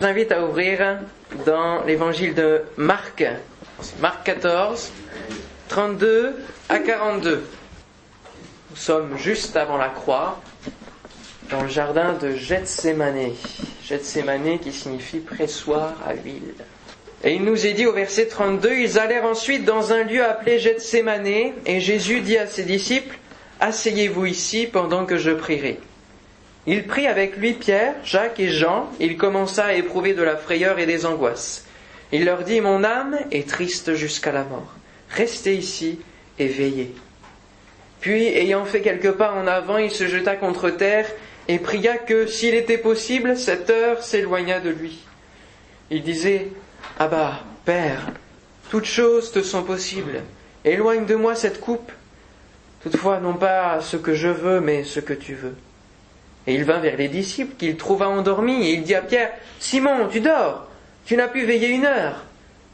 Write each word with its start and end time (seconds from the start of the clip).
Je 0.00 0.06
vous 0.06 0.12
invite 0.12 0.32
à 0.32 0.42
ouvrir 0.42 0.98
dans 1.44 1.84
l'évangile 1.84 2.32
de 2.34 2.62
Marc, 2.78 3.22
Marc 4.00 4.24
14, 4.24 4.90
32 5.68 6.36
à 6.70 6.78
42. 6.78 7.44
Nous 8.70 8.76
sommes 8.76 9.18
juste 9.18 9.56
avant 9.56 9.76
la 9.76 9.90
croix, 9.90 10.40
dans 11.50 11.60
le 11.60 11.68
jardin 11.68 12.14
de 12.14 12.34
Gethsemane. 12.34 13.32
Gethsemane 13.84 14.58
qui 14.58 14.72
signifie 14.72 15.18
pressoir 15.18 15.92
à 16.06 16.14
huile. 16.14 16.54
Et 17.22 17.34
il 17.34 17.44
nous 17.44 17.66
est 17.66 17.74
dit 17.74 17.84
au 17.84 17.92
verset 17.92 18.28
32, 18.28 18.72
ils 18.76 18.98
allèrent 18.98 19.26
ensuite 19.26 19.66
dans 19.66 19.92
un 19.92 20.04
lieu 20.04 20.24
appelé 20.24 20.58
Gethsemane, 20.58 21.26
et 21.66 21.80
Jésus 21.80 22.20
dit 22.20 22.38
à 22.38 22.46
ses 22.46 22.62
disciples, 22.62 23.18
Asseyez-vous 23.60 24.24
ici 24.24 24.66
pendant 24.66 25.04
que 25.04 25.18
je 25.18 25.32
prierai. 25.32 25.78
Il 26.72 26.86
prit 26.86 27.08
avec 27.08 27.36
lui 27.36 27.54
Pierre, 27.54 27.96
Jacques 28.04 28.38
et 28.38 28.48
Jean. 28.48 28.88
Il 29.00 29.16
commença 29.16 29.64
à 29.64 29.72
éprouver 29.72 30.14
de 30.14 30.22
la 30.22 30.36
frayeur 30.36 30.78
et 30.78 30.86
des 30.86 31.04
angoisses. 31.04 31.64
Il 32.12 32.24
leur 32.24 32.44
dit, 32.44 32.60
Mon 32.60 32.84
âme 32.84 33.18
est 33.32 33.48
triste 33.48 33.94
jusqu'à 33.94 34.30
la 34.30 34.44
mort. 34.44 34.72
Restez 35.08 35.56
ici 35.56 35.98
et 36.38 36.46
veillez. 36.46 36.94
Puis, 37.98 38.24
ayant 38.24 38.64
fait 38.64 38.82
quelques 38.82 39.10
pas 39.10 39.32
en 39.32 39.48
avant, 39.48 39.78
il 39.78 39.90
se 39.90 40.06
jeta 40.06 40.36
contre 40.36 40.70
terre 40.70 41.10
et 41.48 41.58
pria 41.58 41.98
que, 41.98 42.28
s'il 42.28 42.54
était 42.54 42.78
possible, 42.78 43.36
cette 43.36 43.68
heure 43.68 44.04
s'éloignât 44.04 44.60
de 44.60 44.70
lui. 44.70 45.00
Il 45.90 46.04
disait, 46.04 46.52
Abba, 47.00 47.40
Père, 47.64 48.12
toutes 48.70 48.84
choses 48.84 49.32
te 49.32 49.42
sont 49.42 49.64
possibles. 49.64 50.22
Éloigne 50.64 51.04
de 51.04 51.16
moi 51.16 51.34
cette 51.34 51.58
coupe. 51.58 51.90
Toutefois, 52.84 53.18
non 53.18 53.34
pas 53.34 53.80
ce 53.80 53.96
que 53.96 54.14
je 54.14 54.28
veux, 54.28 54.60
mais 54.60 54.84
ce 54.84 55.00
que 55.00 55.14
tu 55.14 55.34
veux. 55.34 55.56
Et 56.46 56.54
il 56.54 56.64
vint 56.64 56.78
vers 56.78 56.96
les 56.96 57.08
disciples 57.08 57.54
qu'il 57.56 57.76
trouva 57.76 58.08
endormis, 58.08 58.66
et 58.66 58.72
il 58.72 58.82
dit 58.82 58.94
à 58.94 59.02
Pierre, 59.02 59.32
Simon, 59.58 60.08
tu 60.10 60.20
dors, 60.20 60.68
tu 61.04 61.16
n'as 61.16 61.28
pu 61.28 61.44
veiller 61.44 61.68
une 61.68 61.84
heure. 61.84 62.24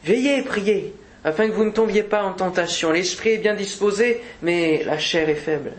Veillez 0.05 0.43
priez, 0.43 0.95
afin 1.25 1.49
que 1.49 1.53
vous 1.53 1.65
ne 1.65 1.71
tombiez 1.71 2.03
pas 2.03 2.23
en 2.23 2.33
tentation. 2.33 2.93
L'esprit 2.93 3.31
est 3.31 3.39
bien 3.39 3.55
disposé, 3.55 4.23
mais 4.43 4.83
la 4.85 4.99
chair 4.99 5.29
est 5.29 5.35
faible. 5.35 5.73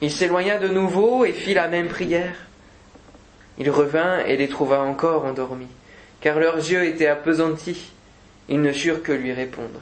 Il 0.00 0.10
s'éloigna 0.10 0.58
de 0.58 0.68
nouveau 0.68 1.24
et 1.24 1.32
fit 1.32 1.54
la 1.54 1.68
même 1.68 1.88
prière. 1.88 2.34
Il 3.58 3.70
revint 3.70 4.24
et 4.24 4.36
les 4.36 4.48
trouva 4.48 4.80
encore 4.80 5.24
endormis, 5.26 5.68
car 6.20 6.38
leurs 6.38 6.56
yeux 6.56 6.84
étaient 6.84 7.06
appesantis. 7.06 7.92
Ils 8.48 8.60
ne 8.60 8.72
surent 8.72 9.02
que 9.02 9.12
lui 9.12 9.32
répondre. 9.32 9.80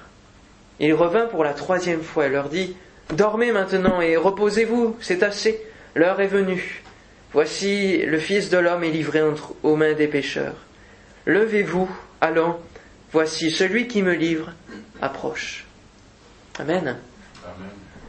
Il 0.79 0.95
revint 0.95 1.27
pour 1.27 1.45
la 1.45 1.55
troisième 1.55 2.03
fois 2.03 2.27
et 2.27 2.29
leur 2.29 2.49
dit, 2.49 2.77
Dormez 3.15 3.53
maintenant 3.53 4.01
et 4.01 4.17
reposez-vous, 4.17 4.97
c'est 5.01 5.23
assez. 5.23 5.61
L'heure 5.95 6.21
est 6.21 6.27
venue. 6.27 6.83
Voici 7.33 7.99
le 7.99 8.19
Fils 8.19 8.51
de 8.51 8.59
l'homme 8.59 8.85
est 8.85 8.91
livré 8.91 9.23
entre, 9.23 9.55
aux 9.63 9.77
mains 9.77 9.93
des 9.93 10.07
pécheurs. 10.07 10.57
Levez-vous, 11.27 11.89
allons, 12.21 12.59
voici 13.13 13.51
celui 13.51 13.89
qui 13.89 14.03
me 14.03 14.15
livre 14.15 14.53
approche. 15.01 15.67
Amen. 16.59 16.97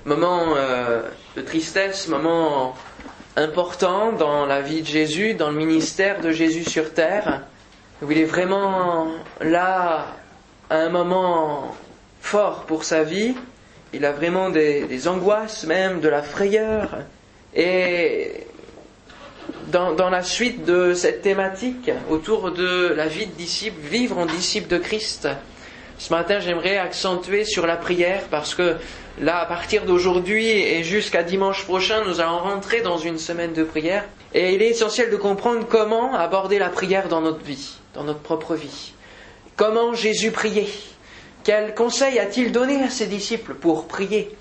Moment 0.06 0.56
euh, 0.56 1.04
de 1.36 1.42
tristesse, 1.42 2.08
moment 2.08 2.76
important 3.36 4.12
dans 4.12 4.46
la 4.46 4.62
vie 4.62 4.82
de 4.82 4.88
Jésus, 4.88 5.34
dans 5.34 5.50
le 5.50 5.58
ministère 5.58 6.22
de 6.22 6.32
Jésus 6.32 6.64
sur 6.64 6.94
terre, 6.94 7.44
où 8.02 8.12
il 8.12 8.18
est 8.18 8.26
vraiment 8.26 9.12
là 9.42 10.08
à 10.70 10.76
un 10.76 10.90
moment 10.90 11.76
fort 12.22 12.66
pour 12.66 12.84
sa 12.84 13.04
vie. 13.04 13.36
Il 13.94 14.06
a 14.06 14.12
vraiment 14.12 14.50
des, 14.50 14.86
des 14.86 15.08
angoisses, 15.08 15.66
même 15.66 16.02
de 16.02 16.10
la 16.10 16.22
frayeur. 16.24 17.04
Et 17.56 18.32
dans, 19.72 20.10
la 20.10 20.24
suite 20.24 20.66
de 20.66 20.94
cette 20.94 21.22
thématique 21.22 21.92
autour 22.10 22.52
de 22.52 22.94
la 22.96 23.08
vie 23.08 23.28
de 23.28 23.32
disciple, 23.34 23.80
vivre 23.82 24.18
en 24.18 24.26
disciple 24.26 24.68
de 24.68 24.78
Christ, 24.78 25.28
ce 25.98 26.14
matin 26.14 26.40
j'aimerais 26.40 26.78
accentuer 26.78 27.46
sur 27.46 27.66
la 27.66 27.76
prière 27.76 28.24
parce 28.30 28.56
que 28.56 28.76
là, 29.20 29.40
à 29.40 29.46
partir 29.46 29.86
d'aujourd'hui 29.86 30.48
et 30.50 30.84
jusqu'à 30.84 31.24
dimanche 31.24 31.64
prochain, 31.66 32.04
nous 32.06 32.20
allons 32.20 32.40
rentrer 32.40 32.82
dans 32.82 32.98
une 32.98 33.18
semaine 33.18 33.54
de 33.54 33.64
prière. 33.64 34.06
Et 34.34 34.54
il 34.56 34.62
est 34.62 34.70
essentiel 34.70 35.12
de 35.12 35.16
comprendre 35.16 35.66
comment 35.68 36.16
aborder 36.16 36.60
la 36.60 36.70
prière 36.70 37.08
dans 37.08 37.22
notre 37.22 37.44
vie, 37.44 37.76
dans 37.94 38.04
notre 38.04 38.20
propre 38.20 38.56
vie. 38.56 38.94
Comment 39.56 39.94
Jésus 39.94 40.32
priait? 40.32 40.70
Quel 41.44 41.76
conseil 41.76 42.18
a-t-il 42.20 42.52
donné 42.52 42.82
à 42.82 42.90
ses 42.90 43.06
disciples 43.06 43.54
pour 43.54 43.88
prier? 43.88 44.36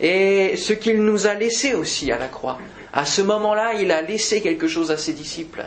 Et 0.00 0.56
ce 0.56 0.72
qu'il 0.72 1.02
nous 1.02 1.26
a 1.26 1.34
laissé 1.34 1.74
aussi 1.74 2.12
à 2.12 2.18
la 2.18 2.28
croix. 2.28 2.58
À 2.92 3.04
ce 3.04 3.22
moment-là, 3.22 3.74
il 3.74 3.90
a 3.90 4.02
laissé 4.02 4.40
quelque 4.40 4.68
chose 4.68 4.90
à 4.90 4.96
ses 4.96 5.12
disciples. 5.12 5.64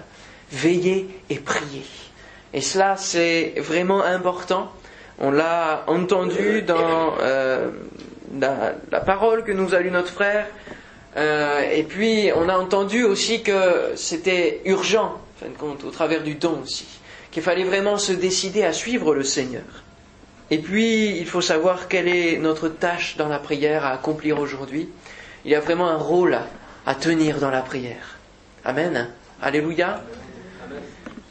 Veiller 0.51 1.07
et 1.29 1.39
prier. 1.39 1.83
Et 2.53 2.61
cela, 2.61 2.95
c'est 2.97 3.53
vraiment 3.57 4.03
important. 4.03 4.71
On 5.19 5.31
l'a 5.31 5.83
entendu 5.87 6.61
dans 6.63 7.15
euh, 7.21 7.69
la, 8.39 8.99
parole 9.01 9.43
que 9.43 9.51
nous 9.51 9.73
a 9.73 9.79
lu 9.79 9.91
notre 9.91 10.11
frère. 10.11 10.47
Euh, 11.17 11.61
et 11.71 11.83
puis, 11.83 12.31
on 12.35 12.49
a 12.49 12.57
entendu 12.57 13.03
aussi 13.03 13.43
que 13.43 13.91
c'était 13.95 14.61
urgent, 14.65 15.05
en 15.15 15.45
fin 15.45 15.49
de 15.51 15.57
compte, 15.57 15.83
au 15.83 15.91
travers 15.91 16.23
du 16.23 16.35
don 16.35 16.61
aussi, 16.63 16.87
qu'il 17.31 17.43
fallait 17.43 17.63
vraiment 17.63 17.97
se 17.97 18.13
décider 18.13 18.63
à 18.63 18.73
suivre 18.73 19.13
le 19.13 19.23
Seigneur. 19.23 19.80
Et 20.51 20.57
puis, 20.57 21.17
il 21.17 21.25
faut 21.25 21.39
savoir 21.39 21.87
quelle 21.87 22.09
est 22.09 22.37
notre 22.37 22.67
tâche 22.67 23.15
dans 23.15 23.29
la 23.29 23.39
prière 23.39 23.85
à 23.85 23.91
accomplir 23.91 24.37
aujourd'hui. 24.37 24.89
Il 25.45 25.51
y 25.51 25.55
a 25.55 25.61
vraiment 25.61 25.87
un 25.87 25.97
rôle 25.97 26.37
à, 26.85 26.93
tenir 26.93 27.39
dans 27.39 27.49
la 27.49 27.61
prière. 27.61 28.19
Amen. 28.65 29.09
Alléluia. 29.41 30.03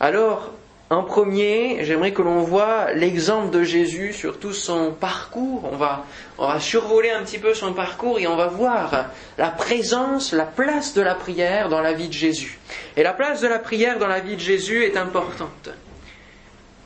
Alors, 0.01 0.55
en 0.89 1.03
premier, 1.03 1.85
j'aimerais 1.85 2.13
que 2.13 2.23
l'on 2.23 2.41
voit 2.41 2.93
l'exemple 2.95 3.51
de 3.51 3.63
Jésus 3.63 4.15
sur 4.15 4.39
tout 4.39 4.55
son 4.55 4.93
parcours. 4.93 5.69
On 5.71 5.77
va, 5.77 6.07
on 6.39 6.49
va 6.49 6.59
survoler 6.59 7.11
un 7.11 7.23
petit 7.23 7.39
peu 7.39 7.53
son 7.53 7.75
parcours 7.75 8.19
et 8.19 8.27
on 8.27 8.37
va 8.37 8.47
voir 8.47 9.11
la 9.37 9.51
présence, 9.51 10.33
la 10.33 10.47
place 10.47 10.95
de 10.95 11.03
la 11.03 11.15
prière 11.15 11.69
dans 11.69 11.83
la 11.83 11.93
vie 11.93 12.09
de 12.09 12.15
Jésus. 12.15 12.59
Et 12.97 13.03
la 13.03 13.13
place 13.13 13.43
de 13.43 13.49
la 13.49 13.59
prière 13.59 13.99
dans 13.99 14.09
la 14.09 14.21
vie 14.21 14.37
de 14.37 14.41
Jésus 14.41 14.83
est 14.83 14.97
importante. 14.97 15.69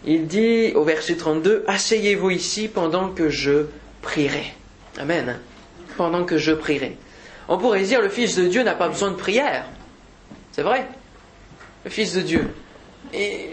Il 0.07 0.27
dit 0.27 0.73
au 0.75 0.85
verset 0.85 1.17
32, 1.17 1.65
Asseyez-vous 1.67 2.31
ici 2.31 2.69
pendant 2.69 3.09
que 3.09 3.31
je 3.31 3.67
prierai. 4.03 4.53
Amen. 4.99 5.39
Pendant 5.97 6.25
que 6.25 6.39
je 6.39 6.53
prierai. 6.53 6.97
On 7.49 7.59
pourrait 7.59 7.83
dire, 7.83 8.01
le 8.01 8.09
Fils 8.09 8.37
de 8.37 8.47
Dieu 8.47 8.63
n'a 8.63 8.75
pas 8.75 8.89
besoin 8.89 9.11
de 9.11 9.17
prière. 9.17 9.67
C'est 10.53 10.63
vrai. 10.63 10.87
Le 11.85 11.91
Fils 11.91 12.15
de 12.15 12.21
Dieu. 12.21 12.49
Et 13.13 13.51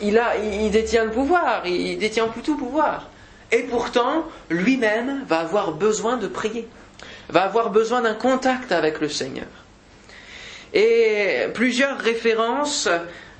il, 0.00 0.20
il 0.42 0.70
détient 0.70 1.04
le 1.04 1.10
pouvoir, 1.10 1.66
il 1.66 1.98
détient 1.98 2.28
tout 2.42 2.56
pouvoir. 2.56 3.08
Et 3.50 3.64
pourtant, 3.64 4.26
lui-même 4.48 5.24
va 5.26 5.40
avoir 5.40 5.72
besoin 5.72 6.16
de 6.16 6.26
prier, 6.26 6.66
va 7.28 7.42
avoir 7.44 7.70
besoin 7.70 8.00
d'un 8.00 8.14
contact 8.14 8.72
avec 8.72 9.00
le 9.00 9.08
Seigneur. 9.08 9.46
Et 10.72 11.48
plusieurs 11.52 11.98
références 11.98 12.88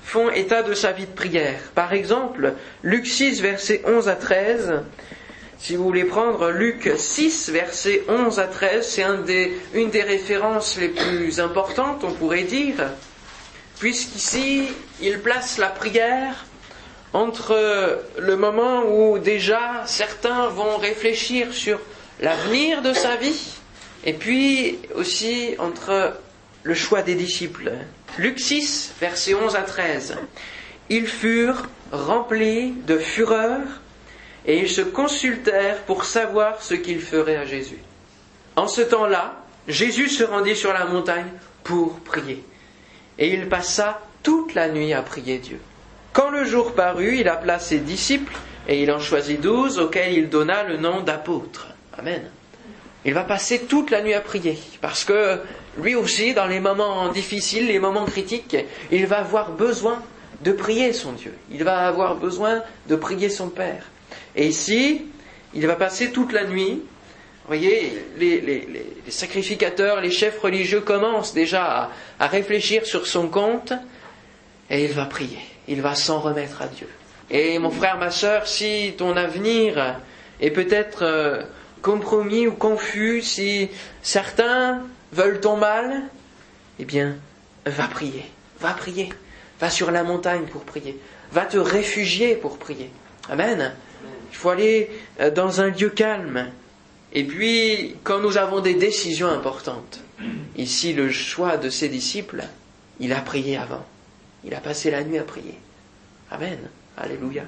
font 0.05 0.31
état 0.31 0.63
de 0.63 0.75
sa 0.75 0.93
vie 0.93 1.07
de 1.07 1.13
prière. 1.13 1.61
Par 1.75 1.93
exemple, 1.93 2.55
Luc 2.83 3.07
6, 3.07 3.41
versets 3.41 3.83
11 3.87 4.09
à 4.09 4.17
13. 4.17 4.83
Si 5.59 5.77
vous 5.77 5.85
voulez 5.85 6.05
prendre 6.05 6.51
Luc 6.51 6.91
6, 6.97 7.51
versets 7.51 8.03
11 8.09 8.39
à 8.41 8.47
13, 8.47 8.87
c'est 8.87 9.05
une 9.75 9.91
des 9.91 10.03
références 10.03 10.77
les 10.77 10.89
plus 10.89 11.39
importantes, 11.39 12.03
on 12.03 12.13
pourrait 12.13 12.43
dire, 12.43 12.91
puisqu'ici, 13.79 14.69
il 15.01 15.21
place 15.21 15.59
la 15.59 15.69
prière 15.69 16.47
entre 17.13 18.03
le 18.19 18.37
moment 18.37 18.85
où 18.89 19.19
déjà 19.19 19.83
certains 19.87 20.49
vont 20.49 20.79
réfléchir 20.79 21.53
sur 21.53 21.79
l'avenir 22.21 22.83
de 22.83 22.93
sa 22.93 23.17
vie, 23.17 23.55
et 24.05 24.15
puis 24.15 24.79
aussi 24.95 25.55
entre 25.59 26.15
le 26.63 26.75
choix 26.75 27.03
des 27.03 27.15
disciples. 27.15 27.73
Luc 28.19 28.39
6, 28.39 28.95
versets 29.01 29.35
11 29.35 29.57
à 29.57 29.63
13. 29.63 30.17
Ils 30.91 31.07
furent 31.07 31.69
remplis 31.91 32.73
de 32.87 32.99
fureur 32.99 33.61
et 34.47 34.59
ils 34.59 34.69
se 34.69 34.83
consultèrent 34.83 35.83
pour 35.83 36.05
savoir 36.05 36.63
ce 36.63 36.75
qu'ils 36.75 37.01
feraient 37.01 37.37
à 37.37 37.47
Jésus. 37.47 37.79
En 38.57 38.69
ce 38.69 38.83
temps-là, 38.83 39.37
Jésus 39.67 40.09
se 40.09 40.25
rendit 40.25 40.57
sur 40.57 40.73
la 40.73 40.85
montagne 40.85 41.31
pour 41.65 42.01
prier. 42.01 42.45
Et 43.19 43.33
il 43.33 43.49
passa 43.49 44.01
toute 44.23 44.55
la 44.55 44.69
nuit 44.69 44.93
à 44.93 45.03
prier 45.03 45.39
Dieu. 45.39 45.61
Quand 46.13 46.29
le 46.29 46.45
jour 46.45 46.75
parut, 46.75 47.19
il 47.19 47.29
appela 47.29 47.59
ses 47.59 47.79
disciples 47.79 48.37
et 48.69 48.83
il 48.83 48.93
en 48.93 49.01
choisit 49.01 49.41
douze 49.41 49.79
auxquels 49.79 50.13
il 50.13 50.29
donna 50.29 50.65
le 50.65 50.77
nom 50.77 51.01
d'apôtres. 51.01 51.69
Amen. 51.97 52.23
Il 53.05 53.15
va 53.15 53.25
passer 53.25 53.61
toute 53.63 53.91
la 53.91 54.03
nuit 54.03 54.15
à 54.15 54.21
prier 54.21 54.59
parce 54.81 55.05
que 55.05 55.41
lui 55.79 55.95
aussi, 55.95 56.35
dans 56.35 56.47
les 56.47 56.61
moments 56.61 57.09
difficiles, 57.09 57.67
les 57.67 57.79
moments 57.79 58.05
critiques, 58.05 58.57
il 58.91 59.07
va 59.07 59.19
avoir 59.19 59.51
besoin 59.53 60.03
de 60.43 60.53
prier 60.53 60.93
son 60.93 61.13
Dieu. 61.13 61.35
Il 61.51 61.65
va 61.65 61.87
avoir 61.87 62.17
besoin 62.17 62.63
de 62.89 62.97
prier 62.97 63.29
son 63.29 63.49
Père. 63.49 63.85
Et 64.37 64.47
ici, 64.47 65.03
il 65.55 65.67
va 65.67 65.77
passer 65.77 66.11
toute 66.11 66.33
la 66.33 66.45
nuit. 66.45 66.83
Vous 67.45 67.49
voyez, 67.49 68.05
les, 68.19 68.87
sacrificateurs, 69.09 70.01
les 70.01 70.11
chefs 70.11 70.39
religieux 70.39 70.81
commencent 70.81 71.35
déjà 71.35 71.91
à, 72.19 72.27
réfléchir 72.29 72.87
sur 72.87 73.07
son 73.07 73.29
compte 73.29 73.73
et 74.71 74.85
il 74.85 74.93
va 74.93 75.07
prier. 75.07 75.41
il 75.69 75.83
va 75.83 75.95
s'en 75.95 76.21
remettre 76.21 76.63
à 76.63 76.69
Dieu. 76.69 76.89
Et 77.31 77.59
mon 77.59 77.71
frère, 77.71 77.99
ma 77.99 78.11
soeur, 78.11 78.47
si 78.47 78.95
ton 78.97 79.17
avenir 79.17 79.97
est 80.41 80.51
peut-être 80.51 81.03
euh, 81.03 81.43
compromis 81.83 82.47
ou 82.47 82.53
confus, 82.53 83.23
si 83.23 83.69
certains 84.03 84.83
veulent 85.13 85.41
ton 85.41 85.57
mal, 85.57 86.03
eh 86.79 86.85
bien, 86.85 87.17
va 87.67 87.89
prier, 87.89 88.25
va 88.61 88.73
prier, 88.73 89.11
va 89.61 89.69
sur 89.69 89.91
la 89.91 90.05
montagne 90.05 90.47
pour 90.47 90.63
prier, 90.63 90.99
va 91.33 91.45
te 91.45 91.59
réfugier 91.59 92.37
pour 92.37 92.59
prier. 92.59 92.91
Amen. 93.29 93.75
Il 94.31 94.37
faut 94.37 94.51
aller 94.51 94.91
euh, 95.21 95.31
dans 95.31 95.61
un 95.61 95.69
lieu 95.69 95.91
calme. 95.91 96.51
Et 97.13 97.25
puis, 97.25 97.97
quand 98.05 98.21
nous 98.21 98.39
avons 98.39 98.61
des 98.61 98.75
décisions 98.75 99.29
importantes, 99.29 100.01
ici 100.57 100.95
le 100.95 101.11
choix 101.11 101.59
de 101.59 101.69
ses 101.69 101.89
disciples, 101.89 102.45
il 103.01 103.13
a 103.13 103.21
prié 103.21 103.59
avant. 103.59 103.85
Il 104.45 104.55
a 104.55 104.61
passé 104.61 104.91
la 104.91 105.05
nuit 105.05 105.19
à 105.19 105.25
prier. 105.25 105.59
Amen. 106.31 106.59
Alléluia. 106.97 107.45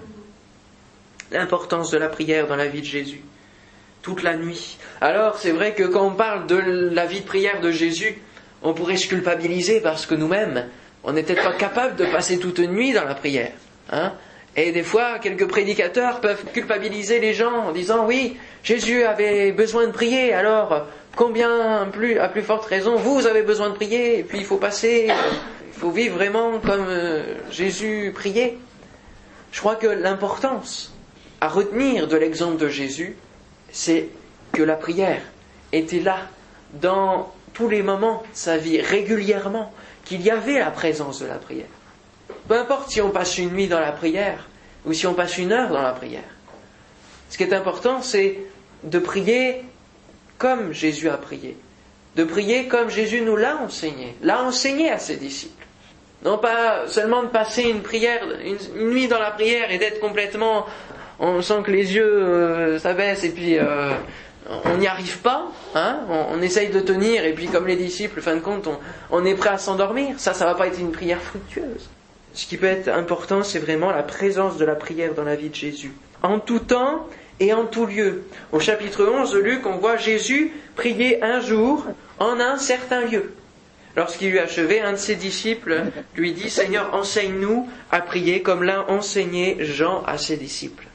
L'importance 1.31 1.91
de 1.91 1.97
la 1.97 2.09
prière 2.09 2.47
dans 2.47 2.57
la 2.57 2.67
vie 2.67 2.81
de 2.81 2.87
Jésus. 2.87 3.23
Toute 4.05 4.23
la 4.23 4.37
nuit. 4.37 4.79
Alors, 5.01 5.39
c'est 5.39 5.51
vrai 5.51 5.73
que 5.73 5.83
quand 5.83 6.07
on 6.07 6.15
parle 6.15 6.47
de 6.47 6.57
la 6.57 7.07
vie 7.07 7.23
de 7.23 7.27
prière 7.27 7.61
de 7.61 7.71
Jésus, 7.71 8.19
on 8.63 8.75
pourrait 8.75 8.99
se 8.99 9.09
culpabiliser 9.09 9.81
parce 9.81 10.05
que 10.05 10.15
nous-mêmes, 10.15 10.69
on 11.05 11.13
n'était 11.13 11.35
pas 11.35 11.55
capable 11.55 11.97
de 11.97 12.05
passer 12.05 12.39
toute 12.39 12.59
une 12.59 12.73
nuit 12.73 12.93
dans 12.93 13.05
la 13.05 13.15
prière. 13.15 13.53
Hein 13.91 14.13
et 14.57 14.73
des 14.73 14.83
fois, 14.83 15.19
quelques 15.19 15.49
prédicateurs 15.49 16.21
peuvent 16.21 16.45
culpabiliser 16.53 17.19
les 17.19 17.35
gens 17.35 17.53
en 17.53 17.73
disant 17.73 18.07
oui, 18.07 18.37
Jésus 18.63 19.03
avait 19.05 19.51
besoin 19.53 19.87
de 19.87 19.93
prier, 19.93 20.33
alors 20.33 20.87
combien 21.17 21.89
plus, 21.91 22.19
à 22.19 22.29
plus 22.29 22.43
forte 22.43 22.67
raison, 22.67 22.97
vous 22.97 23.27
avez 23.27 23.43
besoin 23.43 23.71
de 23.71 23.75
prier, 23.75 24.19
et 24.19 24.23
puis 24.23 24.39
il 24.39 24.45
faut 24.45 24.59
passer, 24.59 25.09
il 25.09 25.81
faut 25.81 25.91
vivre 25.91 26.17
vraiment 26.17 26.61
comme 26.61 26.87
euh, 26.89 27.23
Jésus 27.51 28.13
priait. 28.15 28.59
Je 29.51 29.61
crois 29.61 29.77
que 29.77 29.87
l'importance 29.87 30.95
à 31.41 31.49
retenir 31.49 32.07
de 32.07 32.17
l'exemple 32.17 32.57
de 32.57 32.69
Jésus, 32.69 33.17
c'est 33.75 34.09
que 34.53 34.63
la 34.63 34.77
prière 34.77 35.21
était 35.73 36.01
là 36.01 36.21
dans 36.75 37.35
tous 37.53 37.69
les 37.69 37.83
moments 37.83 38.23
de 38.23 38.37
sa 38.37 38.57
vie, 38.57 38.81
régulièrement, 38.81 39.75
qu'il 40.05 40.23
y 40.23 40.31
avait 40.31 40.59
la 40.59 40.71
présence 40.71 41.21
de 41.21 41.27
la 41.27 41.35
prière. 41.35 41.67
Peu 42.49 42.57
importe 42.57 42.91
si 42.91 43.01
on 43.01 43.11
passe 43.11 43.37
une 43.37 43.51
nuit 43.51 43.69
dans 43.69 43.81
la 43.81 43.93
prière 43.93 44.49
ou 44.87 44.93
si 44.93 45.07
on 45.07 45.15
passe 45.15 45.39
une 45.39 45.53
heure 45.53 45.71
dans 45.71 45.83
la 45.83 45.93
prière. 45.93 46.23
Ce 47.31 47.37
qui 47.37 47.43
est 47.43 47.53
important, 47.53 48.01
c'est 48.01 48.39
de 48.85 48.99
prier 48.99 49.65
comme 50.39 50.73
Jésus 50.73 51.09
a 51.09 51.17
prié. 51.17 51.57
De 52.17 52.25
prier 52.25 52.69
comme 52.69 52.91
Jésus 52.91 53.23
nous 53.23 53.37
l'a 53.37 53.57
enseigné, 53.57 54.15
l'a 54.23 54.45
enseigné 54.45 54.91
à 54.91 54.99
ses 54.99 55.17
disciples. 55.17 55.65
Non 56.25 56.39
pas 56.39 56.87
seulement 56.87 57.23
de 57.23 57.29
passer 57.29 57.63
une 57.63 57.83
prière, 57.83 58.23
une, 58.45 58.89
nuit 58.89 59.09
dans 59.09 59.19
la 59.19 59.31
prière 59.31 59.71
et 59.71 59.79
d'être 59.79 60.01
complètement, 60.01 60.67
on 61.19 61.43
sent 61.43 61.63
que 61.65 61.71
les 61.71 61.95
yeux 61.95 62.05
euh, 62.05 62.79
s'abaissent 62.79 63.25
et 63.25 63.31
puis 63.31 63.59
euh, 63.59 63.93
on 64.65 64.77
n'y 64.77 64.87
arrive 64.87 65.19
pas, 65.19 65.47
hein 65.75 66.01
on, 66.09 66.41
essaye 66.43 66.69
de 66.69 66.81
tenir 66.81 67.25
et 67.25 67.33
puis 67.33 67.47
comme 67.47 67.67
les 67.67 67.77
disciples, 67.77 68.21
fin 68.21 68.37
de 68.37 68.41
compte, 68.41 68.67
on, 68.67 68.79
on 69.11 69.25
est 69.25 69.35
prêt 69.35 69.51
à 69.51 69.59
s'endormir. 69.59 70.19
Ça, 70.19 70.35
ça 70.35 70.45
va 70.45 70.55
pas 70.55 70.67
être 70.67 70.79
une 70.79 70.93
prière 70.93 71.21
fructueuse. 71.21 71.89
Ce 72.35 72.47
qui 72.47 72.57
peut 72.57 72.67
être 72.67 72.89
important, 72.89 73.43
c'est 73.43 73.61
vraiment 73.61 73.91
la 73.91 74.03
présence 74.03 74.57
de 74.57 74.65
la 74.65 74.75
prière 74.75 75.15
dans 75.15 75.25
la 75.25 75.37
vie 75.37 75.51
de 75.51 75.55
Jésus. 75.55 75.93
En 76.23 76.41
tout 76.41 76.59
temps 76.59 77.07
et 77.41 77.53
en 77.53 77.65
tout 77.65 77.87
lieu. 77.87 78.25
Au 78.53 78.61
chapitre 78.61 79.07
11 79.07 79.33
de 79.33 79.39
Luc, 79.39 79.67
on 79.67 79.77
voit 79.77 79.97
Jésus 79.97 80.53
prier 80.75 81.23
un 81.23 81.41
jour 81.41 81.87
en 82.19 82.41
un 82.41 82.57
certain 82.57 83.03
lieu. 83.03 83.35
Lorsqu'il 83.97 84.35
eut 84.35 84.41
achevé, 84.41 84.81
un 84.81 84.93
de 84.93 84.97
ses 84.97 85.15
disciples 85.15 85.85
lui 86.17 86.33
dit, 86.33 86.51
Seigneur, 86.51 86.93
enseigne-nous 86.95 87.69
à 87.93 88.01
prier 88.01 88.43
comme 88.43 88.65
l'a 88.65 88.91
enseigné 88.91 89.59
Jean 89.61 90.03
à 90.05 90.19
ses 90.19 90.37
disciples. 90.37 90.87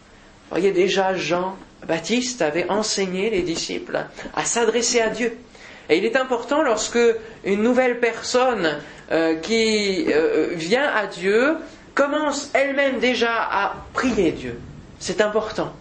Voyez 0.50 0.72
déjà, 0.72 1.16
Jean 1.16 1.56
Baptiste 1.88 2.42
avait 2.42 2.70
enseigné 2.70 3.30
les 3.30 3.44
disciples 3.44 4.00
à 4.36 4.46
s'adresser 4.46 5.00
à 5.00 5.10
Dieu. 5.10 5.38
Et 5.90 5.98
il 5.98 6.06
est 6.06 6.16
important 6.16 6.62
lorsque 6.62 7.00
une 7.44 7.64
nouvelle 7.64 8.00
personne 8.00 8.78
euh, 9.12 9.36
qui 9.36 10.06
euh, 10.10 10.50
vient 10.54 10.88
à 10.88 11.08
Dieu 11.08 11.58
commence 11.96 12.52
elle-même 12.54 13.00
déjà 13.00 13.32
à 13.34 13.76
prier 13.94 14.32
Dieu. 14.32 14.60
C'est 15.00 15.22
important. 15.22 15.74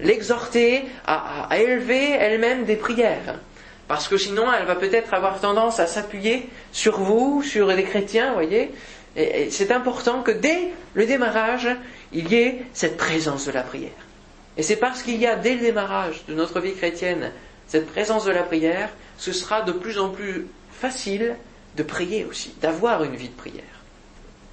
L'exhorter 0.00 0.84
à, 1.06 1.48
élever 1.56 2.10
elle-même 2.10 2.64
des 2.64 2.76
prières. 2.76 3.38
Parce 3.88 4.08
que 4.08 4.16
sinon, 4.16 4.44
elle 4.52 4.66
va 4.66 4.74
peut-être 4.74 5.14
avoir 5.14 5.40
tendance 5.40 5.80
à 5.80 5.86
s'appuyer 5.86 6.48
sur 6.72 6.98
vous, 6.98 7.42
sur 7.42 7.66
les 7.68 7.84
chrétiens, 7.84 8.32
voyez. 8.32 8.72
c'est 9.50 9.70
important 9.70 10.22
que 10.22 10.30
dès 10.30 10.72
le 10.94 11.06
démarrage, 11.06 11.68
il 12.12 12.28
y 12.32 12.36
ait 12.36 12.62
cette 12.72 12.96
présence 12.96 13.46
de 13.46 13.52
la 13.52 13.62
prière. 13.62 13.92
Et 14.56 14.62
c'est 14.62 14.76
parce 14.76 15.02
qu'il 15.02 15.16
y 15.16 15.26
a 15.26 15.36
dès 15.36 15.54
le 15.54 15.60
démarrage 15.60 16.24
de 16.26 16.34
notre 16.34 16.60
vie 16.60 16.74
chrétienne 16.74 17.32
cette 17.66 17.86
présence 17.86 18.24
de 18.24 18.30
la 18.30 18.42
prière, 18.42 18.90
ce 19.16 19.32
sera 19.32 19.62
de 19.62 19.72
plus 19.72 19.98
en 19.98 20.10
plus 20.10 20.46
facile 20.70 21.36
de 21.76 21.82
prier 21.82 22.24
aussi, 22.24 22.54
d'avoir 22.60 23.04
une 23.04 23.16
vie 23.16 23.28
de 23.28 23.34
prière. 23.34 23.64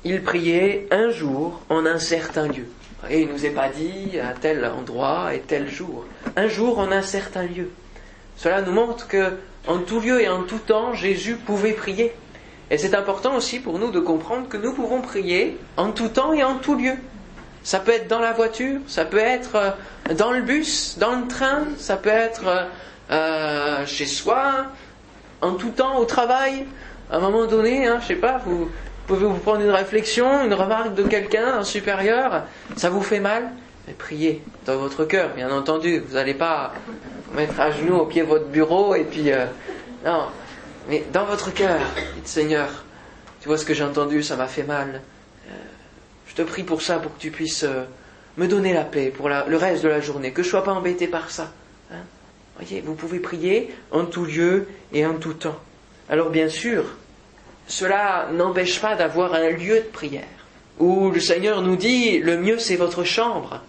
Il 0.04 0.24
priait 0.24 0.88
un 0.92 1.12
jour 1.12 1.62
en 1.70 1.86
un 1.86 2.00
certain 2.00 2.48
lieu. 2.48 2.66
Et 3.10 3.22
il 3.22 3.28
ne 3.28 3.34
nous 3.34 3.46
est 3.46 3.52
pas 3.52 3.70
dit 3.70 4.20
à 4.20 4.34
tel 4.34 4.66
endroit 4.66 5.36
et 5.36 5.40
tel 5.40 5.70
jour. 5.70 6.06
Un 6.36 6.48
jour 6.48 6.80
en 6.80 6.92
un 6.92 7.02
certain 7.02 7.44
lieu. 7.44 7.70
Cela 8.38 8.62
nous 8.62 8.72
montre 8.72 9.08
que 9.08 9.34
en 9.68 9.80
tout 9.80 10.00
lieu 10.00 10.22
et 10.22 10.30
en 10.30 10.44
tout 10.44 10.60
temps, 10.60 10.94
Jésus 10.94 11.36
pouvait 11.36 11.74
prier. 11.74 12.14
Et 12.72 12.78
c'est 12.78 12.96
important 12.96 13.36
aussi 13.36 13.60
pour 13.60 13.78
nous 13.78 13.92
de 13.92 14.00
comprendre 14.00 14.48
que 14.48 14.58
nous 14.58 14.74
pouvons 14.74 15.02
prier 15.02 15.58
en 15.78 15.92
tout 15.92 16.08
temps 16.08 16.34
et 16.34 16.44
en 16.44 16.56
tout 16.56 16.76
lieu. 16.76 16.94
Ça 17.64 17.80
peut 17.80 17.92
être 17.92 18.08
dans 18.08 18.20
la 18.20 18.34
voiture, 18.34 18.80
ça 18.88 19.06
peut 19.06 19.20
être 19.20 19.56
euh, 19.56 20.14
dans 20.16 20.32
le 20.32 20.42
bus, 20.42 20.98
dans 20.98 21.20
le 21.20 21.28
train, 21.28 21.66
ça 21.78 21.96
peut 21.96 22.10
être 22.10 22.48
euh, 22.48 22.64
euh, 23.12 23.86
chez 23.86 24.08
soi, 24.08 24.66
en 25.42 25.54
tout 25.54 25.70
temps 25.70 25.98
au 25.98 26.06
travail. 26.06 26.66
À 27.12 27.18
un 27.18 27.20
moment 27.20 27.46
donné, 27.46 27.88
hein, 27.88 28.00
je 28.02 28.08
sais 28.08 28.16
pas, 28.16 28.42
vous, 28.44 28.70
pouvez 29.06 29.26
vous 29.26 29.38
prendre 29.38 29.62
une 29.62 29.70
réflexion, 29.70 30.44
une 30.44 30.54
remarque 30.54 30.96
de 30.96 31.04
quelqu'un, 31.04 31.60
un 31.60 31.64
supérieur, 31.64 32.44
ça 32.78 32.90
vous 32.90 33.02
fait 33.02 33.20
mal, 33.20 33.52
mais 33.88 33.94
priez 33.94 34.42
dans 34.66 34.78
votre 34.78 35.06
cœur, 35.06 35.30
bien 35.36 35.52
entendu. 35.52 36.00
Vous 36.00 36.16
n'allez 36.16 36.34
pas 36.34 36.74
vous 37.28 37.38
mettre 37.38 37.60
à 37.60 37.70
genoux 37.72 37.98
au 37.98 38.06
pied 38.06 38.24
de 38.24 38.28
votre 38.28 38.48
bureau 38.48 38.96
et 38.96 39.04
puis 39.04 39.30
non, 40.06 40.28
mais 40.90 41.04
dans 41.14 41.26
votre 41.26 41.54
cœur, 41.54 41.80
dites 42.16 42.28
Seigneur, 42.28 42.70
tu 43.42 43.50
vois 43.50 43.58
ce 43.58 43.66
que 43.66 43.74
j'ai 43.74 43.84
entendu, 43.84 44.24
ça 44.24 44.36
m'a 44.36 44.48
fait 44.48 44.64
mal. 44.64 45.02
Euh, 46.32 46.36
je 46.36 46.36
te 46.36 46.42
prie 46.42 46.64
pour 46.64 46.82
ça, 46.82 47.00
pour 47.00 47.16
que 47.16 47.20
tu 47.20 47.32
puisses 47.32 47.66
me 48.38 48.48
donner 48.48 48.74
la 48.74 48.84
paix 48.84 49.12
pour 49.16 49.30
le 49.30 49.58
reste 49.58 49.84
de 49.84 49.90
la 49.90 50.00
journée, 50.00 50.32
que 50.32 50.44
je 50.44 50.50
sois 50.50 50.64
pas 50.64 50.72
embêté 50.72 51.08
par 51.08 51.30
ça. 51.30 51.52
Hein 51.92 52.04
Voyez, 52.58 52.82
vous 52.82 52.96
pouvez 52.96 53.20
prier 53.20 53.74
en 53.92 54.06
tout 54.06 54.26
lieu 54.26 54.68
et 54.94 55.06
en 55.06 55.16
tout 55.16 55.34
temps. 55.34 55.60
Alors 56.10 56.30
bien 56.30 56.50
sûr, 56.50 56.84
cela 57.68 58.30
n'empêche 58.34 58.80
pas 58.80 58.96
d'avoir 58.96 59.34
un 59.34 59.50
lieu 59.50 59.76
de 59.76 59.90
prière, 59.92 60.24
où 60.80 61.10
le 61.10 61.20
Seigneur 61.20 61.62
nous 61.62 61.76
dit, 61.76 62.20
le 62.20 62.38
mieux 62.38 62.60
c'est 62.60 62.76
votre 62.76 63.04
chambre. 63.04 63.62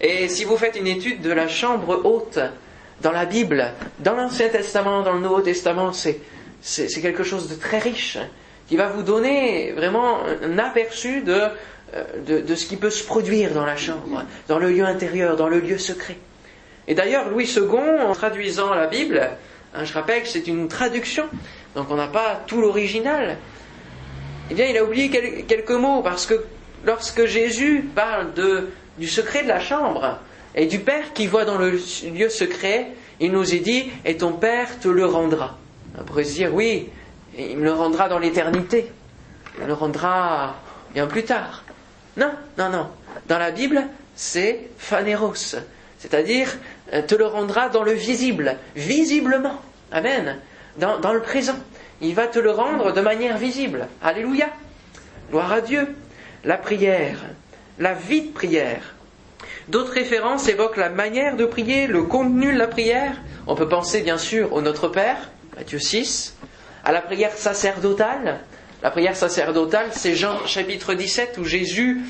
Et 0.00 0.28
si 0.28 0.44
vous 0.44 0.56
faites 0.56 0.76
une 0.76 0.86
étude 0.86 1.22
de 1.22 1.32
la 1.32 1.48
chambre 1.48 2.00
haute 2.04 2.38
dans 3.00 3.12
la 3.12 3.24
Bible, 3.24 3.72
dans 3.98 4.14
l'Ancien 4.14 4.48
Testament, 4.48 5.02
dans 5.02 5.14
le 5.14 5.20
Nouveau 5.20 5.40
Testament, 5.40 5.92
c'est, 5.92 6.20
c'est, 6.60 7.00
quelque 7.00 7.24
chose 7.24 7.48
de 7.48 7.54
très 7.54 7.78
riche, 7.78 8.18
qui 8.68 8.76
va 8.76 8.88
vous 8.88 9.02
donner 9.02 9.72
vraiment 9.72 10.18
un 10.42 10.58
aperçu 10.58 11.22
de, 11.22 11.32
euh, 11.32 11.48
de, 12.26 12.40
de 12.40 12.54
ce 12.54 12.66
qui 12.66 12.76
peut 12.76 12.90
se 12.90 13.04
produire 13.04 13.52
dans 13.52 13.64
la 13.64 13.76
chambre, 13.76 14.24
dans 14.48 14.58
le 14.58 14.70
lieu 14.70 14.84
intérieur, 14.84 15.36
dans 15.36 15.48
le 15.48 15.60
lieu 15.60 15.78
secret. 15.78 16.16
Et 16.86 16.94
d'ailleurs, 16.94 17.28
Louis 17.28 17.50
II, 17.54 18.00
en 18.00 18.12
traduisant 18.12 18.74
la 18.74 18.86
Bible, 18.86 19.30
hein, 19.74 19.84
je 19.84 19.92
rappelle 19.92 20.22
que 20.22 20.28
c'est 20.28 20.46
une 20.46 20.68
traduction, 20.68 21.24
donc 21.74 21.90
on 21.90 21.96
n'a 21.96 22.08
pas 22.08 22.42
tout 22.46 22.60
l'original, 22.60 23.36
eh 24.50 24.54
bien, 24.54 24.66
il 24.66 24.76
a 24.78 24.84
oublié 24.84 25.10
quelques 25.10 25.70
mots, 25.70 26.02
parce 26.02 26.24
que 26.26 26.42
lorsque 26.84 27.26
Jésus 27.26 27.88
parle 27.94 28.32
de, 28.32 28.68
du 28.96 29.06
secret 29.06 29.42
de 29.42 29.48
la 29.48 29.60
chambre, 29.60 30.18
et 30.54 30.66
du 30.66 30.78
Père 30.78 31.12
qui 31.12 31.26
voit 31.26 31.44
dans 31.44 31.58
le 31.58 31.78
lieu 32.12 32.28
secret, 32.30 32.88
il 33.20 33.32
nous 33.32 33.54
est 33.54 33.60
dit, 33.60 33.90
et 34.04 34.16
ton 34.16 34.32
Père 34.32 34.80
te 34.80 34.88
le 34.88 35.04
rendra. 35.04 35.58
On 35.98 36.04
pourrait 36.04 36.24
se 36.24 36.34
dire, 36.34 36.54
oui, 36.54 36.88
il 37.38 37.58
me 37.58 37.64
le 37.64 37.72
rendra 37.72 38.08
dans 38.08 38.18
l'éternité. 38.18 38.90
Il 39.56 39.62
me 39.62 39.66
le 39.68 39.74
rendra 39.74 40.56
bien 40.94 41.06
plus 41.06 41.24
tard. 41.24 41.62
Non, 42.18 42.32
non, 42.58 42.68
non. 42.68 42.88
Dans 43.28 43.38
la 43.38 43.52
Bible, 43.52 43.86
c'est 44.16 44.68
phanéros. 44.76 45.54
C'est-à-dire, 45.98 46.48
euh, 46.92 47.02
te 47.02 47.14
le 47.14 47.26
rendra 47.26 47.68
dans 47.68 47.84
le 47.84 47.92
visible, 47.92 48.56
visiblement. 48.74 49.62
Amen. 49.92 50.38
Dans, 50.78 51.12
le 51.12 51.22
présent. 51.22 51.56
Il 52.00 52.14
va 52.14 52.26
te 52.26 52.38
le 52.38 52.50
rendre 52.50 52.92
de 52.92 53.00
manière 53.00 53.38
visible. 53.38 53.88
Alléluia. 54.02 54.48
Gloire 55.30 55.52
à 55.52 55.60
Dieu. 55.60 55.88
La 56.44 56.56
prière, 56.56 57.18
la 57.78 57.94
vie 57.94 58.22
de 58.22 58.32
prière. 58.32 58.94
D'autres 59.68 59.92
références 59.92 60.48
évoquent 60.48 60.76
la 60.76 60.88
manière 60.88 61.36
de 61.36 61.44
prier, 61.44 61.86
le 61.86 62.04
contenu 62.04 62.52
de 62.52 62.58
la 62.58 62.68
prière. 62.68 63.14
On 63.46 63.54
peut 63.54 63.68
penser 63.68 64.02
bien 64.02 64.18
sûr 64.18 64.52
au 64.52 64.60
Notre 64.60 64.88
Père, 64.88 65.30
Matthieu 65.56 65.78
6, 65.78 66.36
à 66.84 66.92
la 66.92 67.00
prière 67.00 67.32
sacerdotale, 67.32 68.40
La 68.80 68.90
prière 68.90 69.16
sacerdotale, 69.16 69.88
c'est 69.90 70.14
Jean 70.14 70.46
chapitre 70.46 70.94
17 70.94 71.38
où 71.38 71.44
Jésus 71.44 72.00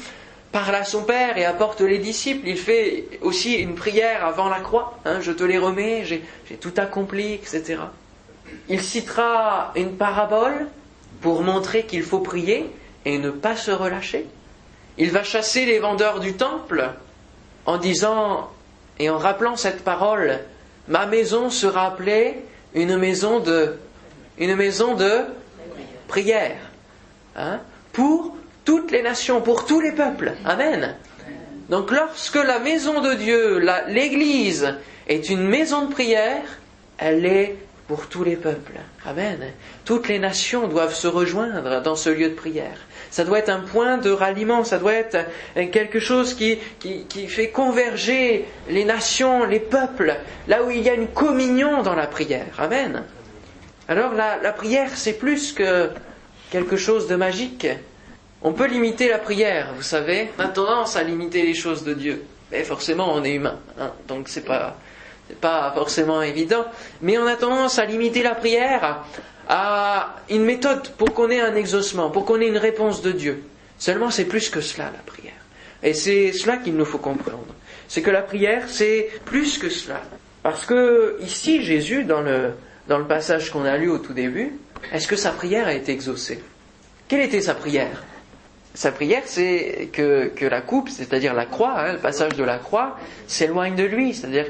parle 0.52 0.74
à 0.74 0.84
son 0.84 1.02
Père 1.02 1.38
et 1.38 1.46
apporte 1.46 1.80
les 1.80 1.96
disciples. 1.96 2.46
Il 2.46 2.58
fait 2.58 3.06
aussi 3.22 3.54
une 3.54 3.74
prière 3.74 4.24
avant 4.26 4.50
la 4.50 4.60
croix. 4.60 4.98
Hein, 5.06 5.20
je 5.22 5.32
te 5.32 5.44
les 5.44 5.56
remets, 5.56 6.04
j'ai 6.04 6.56
tout 6.56 6.74
accompli, 6.76 7.32
etc. 7.32 7.80
Il 8.68 8.82
citera 8.82 9.72
une 9.76 9.96
parabole 9.96 10.66
pour 11.22 11.42
montrer 11.42 11.84
qu'il 11.84 12.02
faut 12.02 12.20
prier 12.20 12.70
et 13.06 13.16
ne 13.16 13.30
pas 13.30 13.56
se 13.56 13.70
relâcher. 13.70 14.26
Il 14.98 15.10
va 15.10 15.22
chasser 15.22 15.64
les 15.64 15.78
vendeurs 15.78 16.20
du 16.20 16.34
temple 16.34 16.90
en 17.64 17.78
disant 17.78 18.50
et 18.98 19.08
en 19.08 19.16
rappelant 19.16 19.56
cette 19.56 19.84
parole, 19.84 20.40
ma 20.86 21.06
maison 21.06 21.48
sera 21.48 21.86
appelée 21.86 22.42
une 22.74 22.98
maison 22.98 23.40
de, 23.40 23.78
une 24.38 24.54
maison 24.54 24.94
de 24.94 25.24
prière. 26.08 26.56
Hein, 27.36 27.60
pour 27.92 28.36
toutes 28.64 28.90
les 28.90 29.02
nations, 29.02 29.40
pour 29.40 29.64
tous 29.64 29.80
les 29.80 29.92
peuples. 29.92 30.32
Amen. 30.44 30.96
Donc 31.68 31.90
lorsque 31.92 32.36
la 32.36 32.58
maison 32.58 33.00
de 33.00 33.14
Dieu, 33.14 33.60
l'Église, 33.88 34.74
est 35.06 35.28
une 35.28 35.46
maison 35.46 35.86
de 35.86 35.92
prière, 35.92 36.42
elle 36.98 37.24
est 37.24 37.56
pour 37.86 38.06
tous 38.08 38.22
les 38.22 38.36
peuples. 38.36 38.74
Amen. 39.06 39.38
Toutes 39.84 40.08
les 40.08 40.18
nations 40.18 40.68
doivent 40.68 40.94
se 40.94 41.08
rejoindre 41.08 41.80
dans 41.80 41.96
ce 41.96 42.10
lieu 42.10 42.28
de 42.28 42.34
prière. 42.34 42.76
Ça 43.10 43.24
doit 43.24 43.38
être 43.38 43.48
un 43.48 43.60
point 43.60 43.96
de 43.96 44.10
ralliement, 44.10 44.64
ça 44.64 44.78
doit 44.78 44.92
être 44.92 45.16
quelque 45.54 45.98
chose 45.98 46.34
qui, 46.34 46.58
qui, 46.78 47.26
fait 47.26 47.48
converger 47.48 48.44
les 48.68 48.84
nations, 48.84 49.44
les 49.44 49.60
peuples, 49.60 50.16
là 50.46 50.62
où 50.62 50.70
il 50.70 50.82
y 50.82 50.90
a 50.90 50.94
une 50.94 51.08
communion 51.08 51.82
dans 51.82 51.94
la 51.94 52.06
prière. 52.06 52.54
Amen. 52.58 53.02
Alors 53.88 54.12
la, 54.12 54.52
prière, 54.52 54.90
c'est 54.94 55.14
plus 55.14 55.52
que 55.52 55.90
quelque 56.50 56.76
chose 56.76 57.08
de 57.08 57.16
magique. 57.16 57.66
On 58.42 58.52
peut 58.52 58.66
limiter 58.66 59.08
la 59.08 59.18
prière, 59.18 59.72
vous 59.74 59.82
savez. 59.82 60.28
On 60.38 60.42
a 60.42 60.48
tendance 60.48 60.94
à 60.96 61.02
limiter 61.02 61.42
les 61.42 61.54
choses 61.54 61.84
de 61.84 61.94
Dieu. 61.94 62.22
Mais 62.52 62.64
forcément, 62.64 63.12
on 63.14 63.24
est 63.24 63.32
humain, 63.32 63.58
hein, 63.80 63.92
donc 64.06 64.28
c'est 64.28 64.44
pas, 64.44 64.76
pas 65.40 65.72
forcément 65.74 66.20
évident. 66.20 66.66
Mais 67.00 67.16
on 67.16 67.26
a 67.26 67.36
tendance 67.36 67.78
à 67.78 67.86
limiter 67.86 68.22
la 68.22 68.34
prière 68.34 69.04
à 69.48 70.16
une 70.28 70.44
méthode 70.44 70.90
pour 70.90 71.14
qu'on 71.14 71.30
ait 71.30 71.40
un 71.40 71.56
exaucement, 71.56 72.10
pour 72.10 72.26
qu'on 72.26 72.40
ait 72.40 72.48
une 72.48 72.58
réponse 72.58 73.00
de 73.00 73.12
Dieu. 73.12 73.42
Seulement, 73.78 74.10
c'est 74.10 74.26
plus 74.26 74.50
que 74.50 74.60
cela, 74.60 74.84
la 74.84 75.02
prière. 75.04 75.32
Et 75.82 75.94
c'est 75.94 76.32
cela 76.32 76.58
qu'il 76.58 76.76
nous 76.76 76.84
faut 76.84 76.98
comprendre. 76.98 77.54
C'est 77.86 78.02
que 78.02 78.10
la 78.10 78.22
prière, 78.22 78.64
c'est 78.68 79.08
plus 79.24 79.56
que 79.56 79.70
cela. 79.70 80.02
Parce 80.42 80.66
que 80.66 81.16
ici, 81.22 81.62
Jésus, 81.62 82.04
dans 82.04 82.20
le, 82.20 82.52
dans 82.88 82.98
le 82.98 83.06
passage 83.06 83.50
qu'on 83.50 83.64
a 83.64 83.76
lu 83.76 83.90
au 83.90 83.98
tout 83.98 84.14
début, 84.14 84.58
est-ce 84.92 85.06
que 85.06 85.16
sa 85.16 85.30
prière 85.30 85.68
a 85.68 85.74
été 85.74 85.92
exaucée? 85.92 86.42
Quelle 87.06 87.20
était 87.20 87.40
sa 87.40 87.54
prière? 87.54 88.04
Sa 88.74 88.92
prière, 88.92 89.22
c'est 89.26 89.88
que, 89.92 90.32
la 90.40 90.60
coupe, 90.60 90.88
c'est-à-dire 90.88 91.34
la 91.34 91.46
croix, 91.46 91.78
hein, 91.78 91.92
le 91.92 91.98
passage 91.98 92.34
de 92.34 92.44
la 92.44 92.58
croix, 92.58 92.96
s'éloigne 93.26 93.74
de 93.74 93.84
lui, 93.84 94.14
c'est-à-dire 94.14 94.46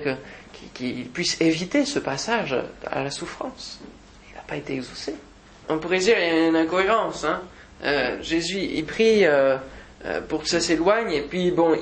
qu'il 0.74 1.08
puisse 1.08 1.40
éviter 1.40 1.84
ce 1.84 1.98
passage 1.98 2.56
à 2.86 3.02
la 3.02 3.10
souffrance. 3.10 3.80
Il 4.30 4.36
n'a 4.36 4.42
pas 4.42 4.56
été 4.56 4.74
exaucé. 4.74 5.14
On 5.68 5.78
pourrait 5.78 5.98
dire 5.98 6.14
qu'il 6.14 6.24
y 6.24 6.30
a 6.30 6.46
une 6.48 6.56
incohérence. 6.56 7.24
Hein. 7.24 7.42
Euh, 7.84 8.20
Jésus, 8.22 8.58
il 8.58 8.84
prie 8.84 9.24
euh, 9.24 9.56
euh, 10.04 10.20
pour 10.20 10.42
que 10.42 10.48
ça 10.48 10.60
s'éloigne, 10.60 11.12
et 11.12 11.22
puis 11.22 11.50
bon, 11.50 11.76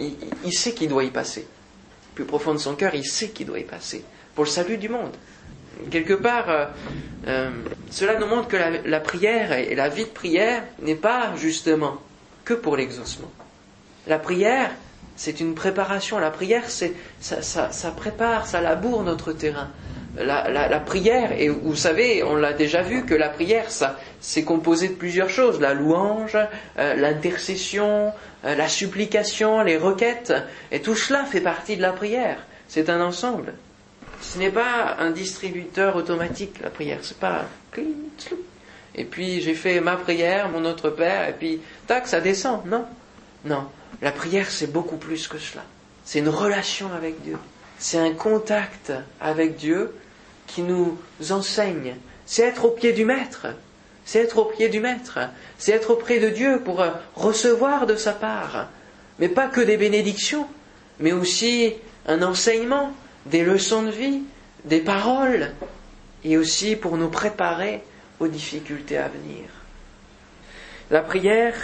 il, 0.45 0.53
sait 0.53 0.73
qu'il 0.73 0.89
doit 0.89 1.05
y 1.05 1.11
passer. 1.11 1.47
Plus 2.15 2.25
profond 2.25 2.53
de 2.55 2.59
son 2.59 2.75
cœur, 2.75 2.95
il 2.95 3.05
sait 3.05 3.29
qu'il 3.29 3.47
doit 3.47 3.59
y 3.59 3.65
passer 3.65 4.05
pour 4.35 4.45
le 4.45 4.51
salut 4.51 4.77
du 4.77 4.89
monde. 4.89 5.15
Quelque 5.90 6.14
part, 6.14 6.71
cela 7.90 8.18
nous 8.18 8.26
montre 8.26 8.49
que 8.49 8.56
la, 8.56 9.00
prière 9.00 9.52
et 9.52 9.75
la 9.75 9.88
vie 9.88 10.04
de 10.04 10.11
prière 10.11 10.62
n'est 10.80 10.95
pas 10.95 11.33
justement 11.37 11.99
que 12.45 12.54
pour 12.54 12.76
l'exaucement. 12.76 13.30
La 14.06 14.18
prière, 14.18 14.71
c'est 15.16 15.40
une 15.40 15.54
préparation. 15.54 16.18
La 16.18 16.30
prière, 16.30 16.68
c'est, 16.68 16.92
ça, 17.21 17.90
prépare, 17.97 18.47
ça 18.47 18.61
laboure 18.61 19.02
notre 19.02 19.33
terrain. 19.33 19.71
La, 20.18 20.80
prière, 20.80 21.33
et 21.33 21.49
vous 21.49 21.76
savez, 21.76 22.23
on 22.23 22.37
l'a 22.37 22.52
déjà 22.52 22.83
vu, 22.83 23.04
que 23.04 23.14
la 23.14 23.28
prière, 23.28 23.71
ça, 23.71 23.99
c'est 24.21 24.45
composé 24.45 24.88
de 24.88 24.95
plusieurs 24.95 25.28
choses. 25.28 25.61
La 25.61 25.75
louange, 25.75 26.38
euh, 26.78 26.95
l'intercession, 26.95 28.12
euh, 28.45 28.54
la 28.54 28.68
supplication, 28.68 29.62
les 29.62 29.76
requêtes, 29.76 30.33
et 30.73 30.80
tout 30.80 30.95
cela 30.95 31.25
fait 31.25 31.42
partie 31.42 31.76
de 31.76 31.83
la 31.83 31.92
prière. 31.92 32.38
C'est 32.68 32.88
un 32.88 33.02
ensemble. 33.02 33.52
Ce 34.21 34.39
n'est 34.39 34.51
pas 34.51 34.97
un 34.99 35.11
distributeur 35.11 35.97
automatique, 35.97 36.61
la 36.63 36.71
prière. 36.71 36.99
C'est 37.03 37.19
pas 37.19 37.47
et 38.95 39.05
puis 39.05 39.41
j'ai 39.43 39.55
fait 39.55 39.81
ma 39.81 39.97
prière, 39.97 40.49
mon 40.49 40.65
autre 40.65 40.91
Père, 40.91 41.29
et 41.29 41.33
puis 41.33 41.61
tac, 41.87 42.09
ça 42.09 42.21
descend. 42.21 42.65
Non, 42.67 42.87
non. 43.45 43.65
La 44.01 44.13
prière, 44.13 44.51
c'est 44.51 44.73
beaucoup 44.73 44.97
plus 44.97 45.29
que 45.29 45.39
cela. 45.39 45.63
C'est 46.05 46.21
une 46.21 46.29
relation 46.29 46.93
avec 46.93 47.23
Dieu. 47.23 47.37
C'est 47.79 47.99
un 47.99 48.13
contact 48.13 48.93
avec 49.21 49.57
Dieu 49.57 49.95
qui 50.47 50.63
nous 50.63 50.99
enseigne. 51.31 51.97
C'est 52.25 52.43
être 52.43 52.65
au 52.65 52.71
pied 52.71 52.93
du 52.93 53.05
Maître. 53.05 53.49
C'est 54.05 54.21
être 54.21 54.39
au 54.39 54.45
pied 54.47 54.69
du 54.69 54.81
Maître. 54.81 55.19
C'est 55.59 55.73
être 55.73 55.91
auprès 55.91 56.19
de 56.19 56.31
Dieu 56.31 56.61
pour 56.65 56.85
recevoir 57.15 57.87
de 57.87 57.97
sa 57.97 58.13
part. 58.13 58.69
Mais 59.19 59.29
pas 59.29 59.49
que 59.49 59.61
des 59.61 59.77
bénédictions, 59.77 60.47
mais 61.01 61.13
aussi 61.13 61.75
un 62.07 62.23
enseignement, 62.23 62.93
des 63.30 63.45
leçons 63.45 63.83
de 63.83 63.90
vie, 63.90 64.23
des 64.64 64.80
paroles, 64.80 65.52
et 66.25 66.37
aussi 66.37 66.76
pour 66.76 66.97
nous 66.97 67.09
préparer 67.09 67.83
aux 68.21 68.28
difficultés 68.28 68.99
à 68.99 69.09
venir. 69.09 69.45
La 70.90 71.00
prière 71.00 71.54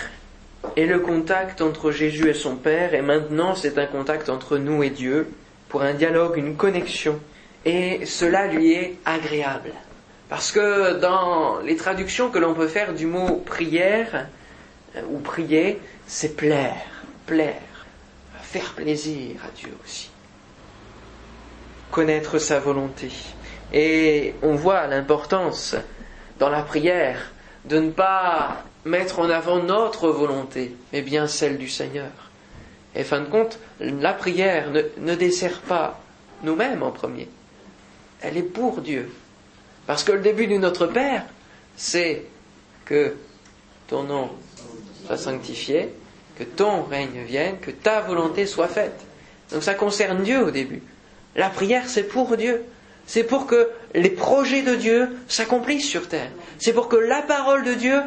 est 0.76 0.86
le 0.86 1.00
contact 1.00 1.60
entre 1.60 1.90
Jésus 1.90 2.28
et 2.28 2.34
son 2.34 2.56
Père, 2.56 2.94
et 2.94 3.02
maintenant 3.02 3.54
c'est 3.54 3.78
un 3.78 3.86
contact 3.86 4.28
entre 4.28 4.58
nous 4.58 4.82
et 4.82 4.90
Dieu, 4.90 5.32
pour 5.68 5.82
un 5.82 5.94
dialogue, 5.94 6.36
une 6.36 6.56
connexion, 6.56 7.18
et 7.64 8.04
cela 8.06 8.46
lui 8.46 8.72
est 8.72 8.98
agréable. 9.04 9.72
Parce 10.28 10.52
que 10.52 10.98
dans 10.98 11.60
les 11.60 11.76
traductions 11.76 12.30
que 12.30 12.38
l'on 12.38 12.54
peut 12.54 12.68
faire 12.68 12.94
du 12.94 13.06
mot 13.06 13.42
prière 13.44 14.28
euh, 14.96 15.02
ou 15.10 15.18
prier, 15.18 15.80
c'est 16.06 16.36
plaire, 16.36 16.86
plaire, 17.26 17.86
faire 18.42 18.72
plaisir 18.72 19.36
à 19.44 19.50
Dieu 19.56 19.72
aussi. 19.84 20.11
Connaître 21.92 22.38
sa 22.38 22.58
volonté. 22.58 23.10
Et 23.70 24.34
on 24.42 24.54
voit 24.54 24.86
l'importance 24.86 25.76
dans 26.38 26.48
la 26.48 26.62
prière 26.62 27.32
de 27.66 27.80
ne 27.80 27.90
pas 27.90 28.64
mettre 28.86 29.18
en 29.18 29.28
avant 29.28 29.62
notre 29.62 30.08
volonté, 30.08 30.74
mais 30.94 31.02
bien 31.02 31.26
celle 31.26 31.58
du 31.58 31.68
Seigneur. 31.68 32.10
Et 32.94 33.04
fin 33.04 33.20
de 33.20 33.26
compte, 33.26 33.58
la 33.78 34.14
prière 34.14 34.70
ne, 34.70 35.14
dessert 35.14 35.60
pas 35.60 36.00
nous-mêmes 36.42 36.82
en 36.82 36.92
premier. 36.92 37.28
Elle 38.22 38.38
est 38.38 38.42
pour 38.42 38.80
Dieu. 38.80 39.12
Parce 39.86 40.02
que 40.02 40.12
le 40.12 40.20
début 40.20 40.46
du 40.46 40.58
Notre 40.58 40.86
Père, 40.86 41.26
c'est 41.76 42.24
que 42.86 43.16
ton 43.86 44.04
nom 44.04 44.30
soit 45.04 45.18
sanctifié, 45.18 45.90
que 46.38 46.44
ton 46.44 46.84
règne 46.84 47.22
vienne, 47.26 47.58
que 47.60 47.70
ta 47.70 48.00
volonté 48.00 48.46
soit 48.46 48.68
faite. 48.68 48.98
Donc 49.50 49.62
ça 49.62 49.74
concerne 49.74 50.22
Dieu 50.22 50.42
au 50.46 50.50
début. 50.50 50.82
La 51.36 51.48
prière, 51.48 51.88
c'est 51.88 52.04
pour 52.04 52.36
Dieu. 52.36 52.62
C'est 53.06 53.24
pour 53.24 53.46
que 53.46 53.68
les 53.94 54.10
projets 54.10 54.62
de 54.62 54.74
Dieu 54.74 55.16
s'accomplissent 55.28 55.88
sur 55.88 56.08
terre. 56.08 56.30
C'est 56.58 56.72
pour 56.72 56.88
que 56.88 56.96
la 56.96 57.22
parole 57.22 57.64
de 57.64 57.74
Dieu 57.74 58.00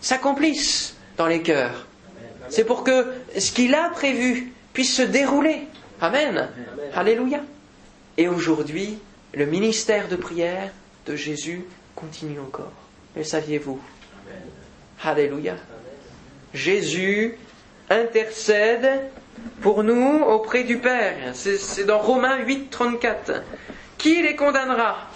s'accomplisse 0.00 0.96
dans 1.16 1.26
les 1.26 1.42
cœurs. 1.42 1.86
C'est 2.48 2.64
pour 2.64 2.82
que 2.82 3.06
ce 3.36 3.52
qu'il 3.52 3.74
a 3.74 3.90
prévu 3.90 4.52
puisse 4.72 4.94
se 4.94 5.02
dérouler. 5.02 5.66
Amen. 6.00 6.48
Alléluia. 6.94 7.42
Et 8.16 8.28
aujourd'hui, 8.28 8.98
le 9.34 9.46
ministère 9.46 10.08
de 10.08 10.16
prière 10.16 10.70
de 11.06 11.14
Jésus 11.14 11.64
continue 11.94 12.40
encore. 12.40 12.72
Le 13.16 13.24
saviez-vous? 13.24 13.80
Alléluia. 15.02 15.56
Jésus 16.54 17.36
intercède 17.90 19.02
pour 19.60 19.82
nous 19.82 20.22
auprès 20.22 20.64
du 20.64 20.78
Père. 20.78 21.16
C'est 21.34 21.84
dans 21.84 21.98
Romains 21.98 22.38
8, 22.44 22.70
34. 22.70 23.42
Qui 23.96 24.22
les 24.22 24.36
condamnera? 24.36 25.08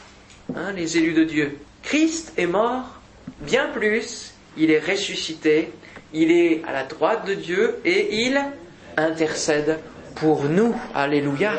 Hein, 0.57 0.73
Les 0.73 0.99
élus 0.99 1.15
de 1.15 1.25
Dieu. 1.25 1.59
Christ 1.83 2.33
est 2.37 2.47
mort, 2.47 3.01
bien 3.41 3.69
plus, 3.69 4.35
il 4.57 4.71
est 4.71 4.79
ressuscité, 4.79 5.73
il 6.13 6.31
est 6.31 6.63
à 6.67 6.73
la 6.73 6.85
droite 6.85 7.27
de 7.27 7.35
Dieu 7.35 7.81
et 7.85 8.25
il 8.25 8.41
intercède 8.97 9.79
pour 10.15 10.45
nous. 10.45 10.75
Alléluia. 10.95 11.53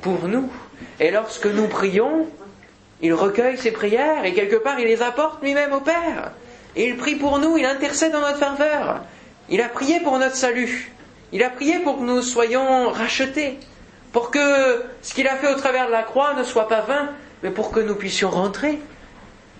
Pour 0.00 0.26
nous. 0.28 0.50
Et 1.00 1.10
lorsque 1.10 1.46
nous 1.46 1.68
prions, 1.68 2.26
il 3.02 3.14
recueille 3.14 3.58
ses 3.58 3.70
prières 3.70 4.24
et 4.24 4.32
quelque 4.34 4.56
part 4.56 4.80
il 4.80 4.86
les 4.86 5.02
apporte 5.02 5.42
lui-même 5.42 5.72
au 5.72 5.80
Père. 5.80 6.32
Il 6.76 6.96
prie 6.96 7.16
pour 7.16 7.38
nous, 7.38 7.56
il 7.56 7.64
intercède 7.64 8.14
en 8.14 8.20
notre 8.20 8.38
faveur. 8.38 9.02
Il 9.48 9.60
a 9.60 9.68
prié 9.68 10.00
pour 10.00 10.18
notre 10.18 10.36
salut. 10.36 10.92
Il 11.32 11.42
a 11.42 11.50
prié 11.50 11.78
pour 11.80 11.98
que 11.98 12.02
nous 12.02 12.22
soyons 12.22 12.90
rachetés 12.90 13.58
pour 14.12 14.30
que 14.30 14.82
ce 15.02 15.14
qu'il 15.14 15.28
a 15.28 15.36
fait 15.36 15.52
au 15.52 15.56
travers 15.56 15.86
de 15.86 15.92
la 15.92 16.02
croix 16.02 16.34
ne 16.34 16.42
soit 16.42 16.68
pas 16.68 16.80
vain, 16.80 17.10
mais 17.42 17.50
pour 17.50 17.70
que 17.70 17.80
nous 17.80 17.94
puissions 17.94 18.30
rentrer 18.30 18.78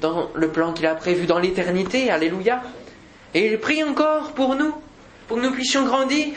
dans 0.01 0.31
le 0.35 0.49
plan 0.49 0.73
qu'il 0.73 0.87
a 0.87 0.95
prévu 0.95 1.27
dans 1.27 1.39
l'éternité. 1.39 2.11
Alléluia. 2.11 2.63
Et 3.35 3.47
il 3.47 3.59
prie 3.59 3.85
encore 3.85 4.33
pour 4.33 4.55
nous, 4.55 4.75
pour 5.27 5.37
que 5.37 5.43
nous 5.43 5.53
puissions 5.53 5.85
grandir, 5.85 6.35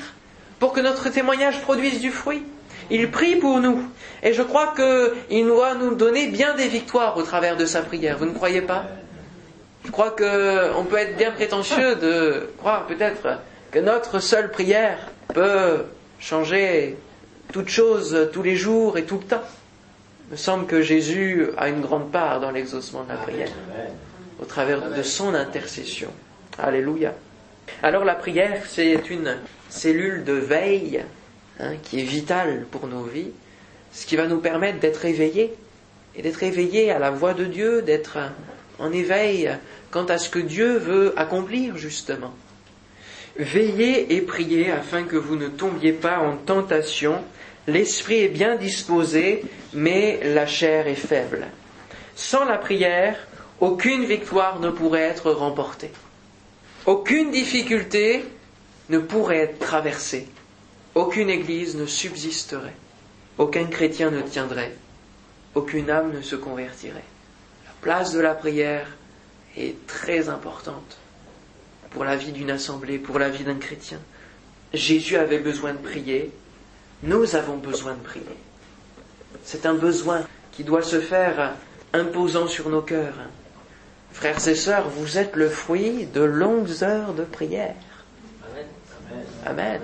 pour 0.60 0.74
que 0.74 0.82
notre 0.82 1.10
témoignage 1.10 1.62
produise 1.62 2.02
du 2.02 2.12
fruit. 2.12 2.44
Il 2.90 3.10
prie 3.10 3.38
pour 3.38 3.60
nous. 3.60 3.82
Et 4.24 4.34
je 4.34 4.42
crois 4.42 4.74
qu'il 4.76 5.46
doit 5.46 5.76
nous 5.76 5.96
donner 5.96 6.28
bien 6.28 6.54
des 6.56 6.68
victoires 6.68 7.16
au 7.16 7.24
travers 7.24 7.56
de 7.56 7.66
sa 7.66 7.82
prière. 7.82 8.18
Vous 8.18 8.26
ne 8.26 8.34
croyez 8.34 8.62
pas? 8.62 8.84
Je 9.86 9.92
crois 9.92 10.12
qu'on 10.12 10.84
peut 10.84 10.98
être 10.98 11.18
bien 11.18 11.32
prétentieux 11.32 11.96
de 11.96 12.50
croire 12.58 12.86
peut-être 12.86 13.40
que 13.72 13.80
notre 13.80 14.20
seule 14.20 14.52
prière 14.52 14.98
peut 15.34 15.86
changer 16.20 16.98
toute 17.54 17.70
chose 17.70 18.30
tous 18.34 18.44
les 18.44 18.56
jours 18.56 18.98
et 18.98 19.06
tout 19.06 19.18
le 19.18 19.26
temps. 19.26 19.44
Il 20.28 20.34
me 20.34 20.38
semble 20.38 20.66
que 20.66 20.82
Jésus 20.82 21.48
a 21.58 21.70
une 21.70 21.82
grande 21.82 22.12
part 22.12 22.40
dans 22.40 22.52
l'exaucement 22.52 23.04
de 23.04 23.10
la 23.10 23.16
prière, 23.16 23.50
au 24.42 24.46
travers 24.46 24.90
de 24.92 25.04
son 25.04 25.34
intercession. 25.34 26.10
Alléluia. 26.58 27.14
Alors 27.84 28.06
la 28.06 28.16
prière, 28.16 28.64
c'est 28.68 29.10
une 29.10 29.38
cellule 29.70 30.24
de 30.24 30.34
veille 30.34 31.04
hein, 31.60 31.74
qui 31.84 32.00
est 32.00 32.06
vitale 32.06 32.66
pour 32.72 32.88
nos 32.88 33.04
vies, 33.04 33.32
ce 33.94 34.06
qui 34.06 34.16
va 34.16 34.28
nous 34.28 34.40
permettre 34.40 34.80
d'être 34.80 35.04
éveillés, 35.06 35.54
et 36.16 36.22
d'être 36.22 36.44
éveillés 36.44 36.92
à 36.92 37.00
la 37.00 37.10
voix 37.10 37.34
de 37.34 37.46
Dieu, 37.46 37.82
d'être 37.82 38.18
en 38.80 38.92
éveil 38.92 39.50
quant 39.92 40.06
à 40.06 40.18
ce 40.18 40.30
que 40.30 40.40
Dieu 40.40 40.78
veut 40.78 41.14
accomplir 41.18 41.78
justement. 41.78 42.34
Veillez 43.38 44.16
et 44.16 44.22
priez 44.22 44.72
afin 44.72 45.04
que 45.04 45.16
vous 45.16 45.36
ne 45.36 45.48
tombiez 45.48 45.94
pas 45.94 46.20
en 46.20 46.36
tentation. 46.38 47.24
L'esprit 47.68 48.20
est 48.20 48.30
bien 48.30 48.56
disposé, 48.56 49.44
mais 49.74 50.20
la 50.24 50.46
chair 50.46 50.88
est 50.88 50.96
faible. 50.96 51.48
Sans 52.16 52.46
la 52.46 52.58
prière, 52.58 53.16
aucune 53.60 54.06
victoire 54.06 54.60
ne 54.60 54.70
pourrait 54.70 55.02
être 55.02 55.32
remportée. 55.32 55.92
Aucune 56.86 57.32
difficulté 57.32 58.26
ne 58.90 59.00
pourrait 59.00 59.38
être 59.38 59.60
traversée. 59.60 60.28
Aucune 60.96 61.30
église 61.30 61.76
ne 61.76 61.86
subsisterait. 61.86 62.76
Aucun 63.38 63.66
chrétien 63.66 64.12
ne 64.12 64.22
tiendrait. 64.22 64.76
Aucune 65.56 65.90
âme 65.90 66.12
ne 66.14 66.22
se 66.22 66.36
convertirait. 66.36 67.04
La 67.66 67.74
place 67.82 68.12
de 68.12 68.20
la 68.20 68.34
prière 68.34 68.88
est 69.58 69.88
très 69.88 70.28
importante 70.28 71.01
pour 71.92 72.04
la 72.04 72.16
vie 72.16 72.32
d'une 72.32 72.52
assemblée, 72.52 72.98
pour 72.98 73.20
la 73.20 73.30
vie 73.30 73.44
d'un 73.44 73.56
chrétien. 73.56 74.00
Jésus 74.74 75.18
avait 75.18 75.40
besoin 75.40 75.74
de 75.74 75.78
prier, 75.78 76.32
nous 77.04 77.36
avons 77.36 77.58
besoin 77.58 77.94
de 77.94 78.00
prier. 78.00 78.26
C'est 79.44 79.66
un 79.66 79.74
besoin 79.74 80.24
qui 80.52 80.64
doit 80.64 80.84
se 80.84 81.00
faire 81.00 81.56
imposant 81.94 82.48
sur 82.48 82.70
nos 82.70 82.82
cœurs. 82.82 83.16
Frères 84.14 84.48
et 84.48 84.56
sœurs, 84.56 84.90
vous 84.90 85.18
êtes 85.18 85.36
le 85.36 85.50
fruit 85.50 86.06
de 86.06 86.22
longues 86.22 86.84
heures 86.84 87.14
de 87.14 87.24
prière. 87.24 87.76
Amen. 89.46 89.82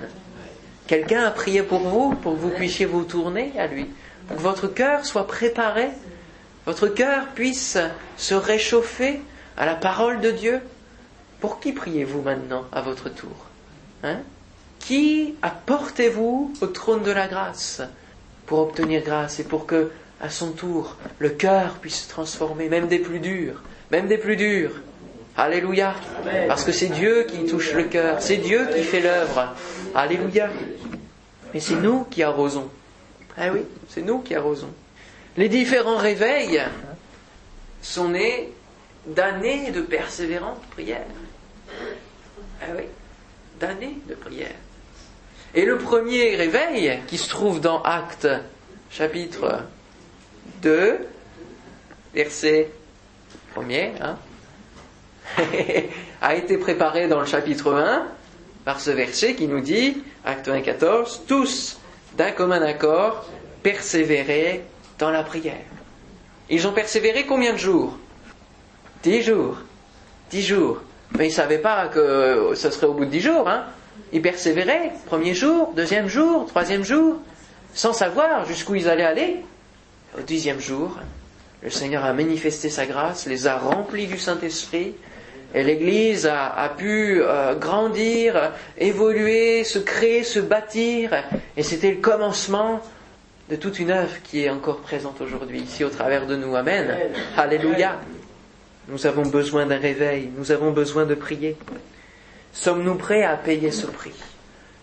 Quelqu'un 0.86 1.24
a 1.24 1.30
prié 1.30 1.62
pour 1.62 1.80
vous, 1.80 2.14
pour 2.14 2.34
que 2.34 2.40
vous 2.40 2.50
puissiez 2.50 2.86
vous 2.86 3.04
tourner 3.04 3.52
à 3.58 3.66
lui, 3.66 3.86
pour 4.26 4.36
que 4.36 4.42
votre 4.42 4.68
cœur 4.68 5.04
soit 5.04 5.26
préparé, 5.26 5.88
votre 6.64 6.88
cœur 6.88 7.26
puisse 7.34 7.78
se 8.16 8.34
réchauffer 8.34 9.20
à 9.56 9.66
la 9.66 9.74
parole 9.74 10.20
de 10.20 10.30
Dieu, 10.30 10.60
pour 11.40 11.60
qui 11.60 11.72
priez-vous 11.72 12.22
maintenant 12.22 12.64
à 12.72 12.80
votre 12.80 13.08
tour 13.08 13.46
hein? 14.02 14.18
Qui 14.78 15.34
apportez-vous 15.42 16.54
au 16.60 16.66
trône 16.66 17.02
de 17.02 17.10
la 17.10 17.26
grâce 17.26 17.82
pour 18.46 18.60
obtenir 18.60 19.02
grâce 19.02 19.40
et 19.40 19.44
pour 19.44 19.66
que, 19.66 19.90
à 20.20 20.30
son 20.30 20.52
tour, 20.52 20.96
le 21.18 21.30
cœur 21.30 21.74
puisse 21.74 22.04
se 22.04 22.08
transformer, 22.08 22.68
même 22.68 22.88
des 22.88 22.98
plus 22.98 23.18
durs, 23.20 23.62
même 23.90 24.08
des 24.08 24.18
plus 24.18 24.36
durs? 24.36 24.72
Alléluia. 25.36 25.94
Parce 26.48 26.64
que 26.64 26.72
c'est 26.72 26.88
Dieu 26.88 27.24
qui 27.28 27.46
touche 27.46 27.72
le 27.72 27.84
cœur, 27.84 28.20
c'est 28.20 28.38
Dieu 28.38 28.68
qui 28.74 28.82
fait 28.82 29.00
l'œuvre. 29.00 29.54
Alléluia. 29.94 30.48
Mais 31.54 31.60
c'est 31.60 31.76
nous 31.76 32.04
qui 32.04 32.22
arrosons. 32.22 32.68
Ah 33.36 33.50
oui, 33.52 33.60
c'est 33.88 34.02
nous 34.02 34.18
qui 34.20 34.34
arrosons. 34.34 34.72
Les 35.36 35.48
différents 35.48 35.96
réveils 35.96 36.60
sont 37.82 38.08
nés 38.08 38.52
d'années 39.06 39.70
de 39.70 39.80
persévérante 39.80 40.60
prière. 40.70 41.06
Ah 42.62 42.66
oui, 42.76 42.84
d'années 43.60 43.98
de 44.08 44.14
prière. 44.14 44.54
Et 45.54 45.64
le 45.64 45.78
premier 45.78 46.36
réveil, 46.36 46.98
qui 47.06 47.18
se 47.18 47.28
trouve 47.28 47.60
dans 47.60 47.82
Actes 47.82 48.28
chapitre 48.90 49.64
2, 50.62 50.98
verset 52.14 52.70
1er, 53.56 53.92
hein, 54.00 54.16
a 56.20 56.34
été 56.34 56.58
préparé 56.58 57.08
dans 57.08 57.20
le 57.20 57.26
chapitre 57.26 57.72
1 57.74 58.06
par 58.64 58.80
ce 58.80 58.90
verset 58.90 59.34
qui 59.34 59.46
nous 59.48 59.60
dit, 59.60 60.02
Acte 60.24 60.48
1, 60.48 60.60
14, 60.60 61.22
tous 61.26 61.80
d'un 62.16 62.32
commun 62.32 62.62
accord 62.62 63.26
persévérer 63.62 64.62
dans 64.98 65.10
la 65.10 65.22
prière. 65.22 65.64
Ils 66.50 66.66
ont 66.66 66.72
persévéré 66.72 67.24
combien 67.26 67.52
de 67.52 67.58
jours? 67.58 67.96
Dix 69.02 69.22
jours. 69.22 69.58
Dix 70.30 70.42
jours. 70.42 70.82
Mais 71.16 71.26
ils 71.26 71.30
ne 71.30 71.34
savaient 71.34 71.58
pas 71.58 71.88
que 71.88 72.52
ce 72.54 72.70
serait 72.70 72.86
au 72.86 72.94
bout 72.94 73.04
de 73.04 73.10
dix 73.10 73.20
jours. 73.20 73.48
Hein. 73.48 73.64
Ils 74.12 74.22
persévéraient, 74.22 74.92
premier 75.06 75.34
jour, 75.34 75.72
deuxième 75.74 76.08
jour, 76.08 76.46
troisième 76.46 76.84
jour, 76.84 77.16
sans 77.74 77.92
savoir 77.92 78.46
jusqu'où 78.46 78.74
ils 78.74 78.88
allaient 78.88 79.04
aller. 79.04 79.36
Au 80.18 80.22
dixième 80.22 80.60
jour, 80.60 80.96
le 81.62 81.70
Seigneur 81.70 82.04
a 82.04 82.12
manifesté 82.12 82.70
sa 82.70 82.86
grâce, 82.86 83.26
les 83.26 83.46
a 83.46 83.58
remplis 83.58 84.06
du 84.06 84.18
Saint-Esprit, 84.18 84.94
et 85.54 85.62
l'Église 85.62 86.26
a, 86.26 86.72
pu 86.76 87.20
euh, 87.20 87.54
grandir, 87.54 88.52
évoluer, 88.76 89.64
se 89.64 89.78
créer, 89.78 90.22
se 90.22 90.40
bâtir, 90.40 91.10
et 91.56 91.62
c'était 91.62 91.90
le 91.90 91.98
commencement 91.98 92.80
de 93.48 93.56
toute 93.56 93.78
une 93.78 93.90
œuvre 93.90 94.22
qui 94.22 94.44
est 94.44 94.50
encore 94.50 94.80
présente 94.80 95.20
aujourd'hui 95.20 95.60
ici 95.60 95.84
au 95.84 95.88
travers 95.88 96.26
de 96.26 96.36
nous. 96.36 96.54
Amen. 96.54 96.94
Alléluia. 97.36 97.98
Nous 98.88 99.06
avons 99.06 99.22
besoin 99.22 99.66
d'un 99.66 99.78
réveil, 99.78 100.30
nous 100.36 100.50
avons 100.50 100.70
besoin 100.70 101.04
de 101.04 101.14
prier. 101.14 101.56
Sommes-nous 102.54 102.94
prêts 102.94 103.22
à 103.22 103.36
payer 103.36 103.70
ce 103.70 103.86
prix? 103.86 104.14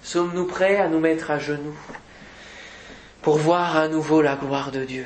Sommes-nous 0.04 0.46
prêts 0.46 0.78
à 0.78 0.88
nous 0.88 1.00
mettre 1.00 1.32
à 1.32 1.40
genoux 1.40 1.76
pour 3.24 3.38
voir 3.38 3.76
à 3.76 3.88
nouveau 3.88 4.22
la 4.22 4.36
gloire 4.36 4.72
de 4.72 4.86
Dieu? 4.86 5.06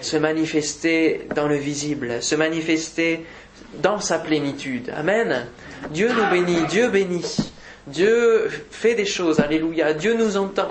Se 0.00 0.16
manifester 0.16 1.28
dans 1.34 1.46
le 1.46 1.56
visible, 1.56 2.22
se 2.22 2.34
manifester 2.34 3.26
dans 3.82 4.00
sa 4.00 4.18
plénitude. 4.18 4.90
Amen. 4.96 5.46
Dieu 5.90 6.10
nous 6.12 6.30
bénit, 6.30 6.64
Dieu 6.68 6.88
bénit. 6.88 7.52
Dieu 7.86 8.48
fait 8.70 8.94
des 8.94 9.04
choses, 9.04 9.38
alléluia. 9.38 9.92
Dieu 9.92 10.14
nous 10.14 10.38
entend. 10.38 10.70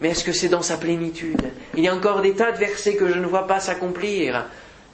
Mais 0.00 0.08
est-ce 0.08 0.24
que 0.24 0.32
c'est 0.32 0.48
dans 0.48 0.62
sa 0.62 0.76
plénitude? 0.76 1.52
Il 1.76 1.84
y 1.84 1.88
a 1.88 1.94
encore 1.94 2.20
des 2.20 2.34
tas 2.34 2.50
de 2.50 2.58
versets 2.58 2.96
que 2.96 3.08
je 3.08 3.18
ne 3.18 3.26
vois 3.26 3.46
pas 3.46 3.60
s'accomplir 3.60 4.46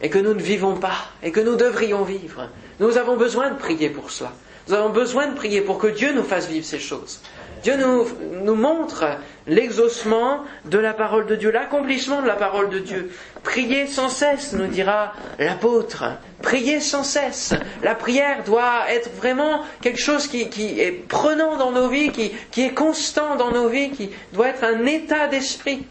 et 0.03 0.11
que 0.11 0.19
nous 0.19 0.35
ne 0.35 0.43
vivons 0.43 0.77
pas 0.77 1.07
et 1.23 1.31
que 1.31 1.41
nous 1.41 1.57
devrions 1.57 2.03
vivre. 2.03 2.49
Nous 2.81 2.99
avons 2.99 3.17
besoin 3.17 3.51
de 3.51 3.57
prier 3.57 3.89
pour 3.89 4.11
cela. 4.11 4.33
Nous 4.69 4.75
avons 4.75 4.91
besoin 4.91 5.29
de 5.29 5.35
prier 5.35 5.61
pour 5.61 5.79
que 5.79 5.87
Dieu 5.87 6.13
nous 6.13 6.23
fasse 6.23 6.49
vivre 6.49 6.65
ces 6.65 6.79
choses. 6.79 7.21
Dieu 7.63 7.77
nous, 7.77 8.55
montre 8.57 9.05
l'exaucement 9.47 10.41
de 10.65 10.79
la 10.79 10.95
parole 10.95 11.27
de 11.27 11.37
Dieu, 11.37 11.53
l'accomplissement 11.53 12.21
de 12.21 12.27
la 12.27 12.35
parole 12.35 12.71
de 12.71 12.81
Dieu. 12.81 13.13
Priez 13.45 13.87
sans 13.87 14.09
cesse, 14.09 14.53
nous 14.53 14.67
dira 14.67 15.13
l'apôtre. 15.39 16.05
Priez 16.43 16.81
sans 16.81 17.05
cesse. 17.05 17.55
La 17.85 17.95
prière 17.95 18.43
doit 18.45 18.91
être 18.91 19.11
vraiment 19.17 19.63
quelque 19.81 20.01
chose 20.01 20.27
qui, 20.27 20.51
qui 20.51 20.81
est 20.81 20.91
prenant 20.91 21.57
dans 21.57 21.71
nos 21.71 21.89
vies, 21.89 22.11
qui, 22.11 22.33
qui 22.51 22.63
est 22.63 22.75
constant 22.75 23.37
dans 23.37 23.53
nos 23.53 23.69
vies, 23.69 23.91
qui 23.91 24.11
doit 24.33 24.49
être 24.49 24.65
un 24.65 24.85
état 24.85 25.29
d'esprit, 25.29 25.87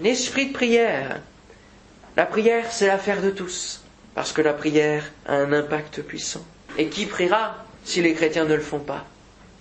un 0.00 0.04
esprit 0.04 0.48
de 0.48 0.52
prière. 0.52 1.20
La 2.16 2.24
prière, 2.24 2.72
c'est 2.72 2.86
l'affaire 2.86 3.20
de 3.20 3.28
tous, 3.30 3.82
parce 4.14 4.32
que 4.32 4.40
la 4.40 4.54
prière 4.54 5.04
a 5.26 5.34
un 5.34 5.52
impact 5.52 6.00
puissant. 6.00 6.42
Et 6.78 6.88
qui 6.88 7.04
priera 7.04 7.56
si 7.84 8.00
les 8.00 8.14
chrétiens 8.14 8.46
ne 8.46 8.54
le 8.54 8.62
font 8.62 8.78
pas? 8.78 9.04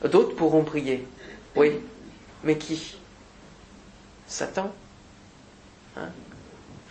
D'autres 0.04 0.36
pourront 0.36 0.64
prier, 0.64 1.06
oui, 1.58 1.74
mais 2.44 2.58
qui? 2.58 2.96
Satan. 4.28 4.74
Il 5.98 6.04
hein? 6.04 6.10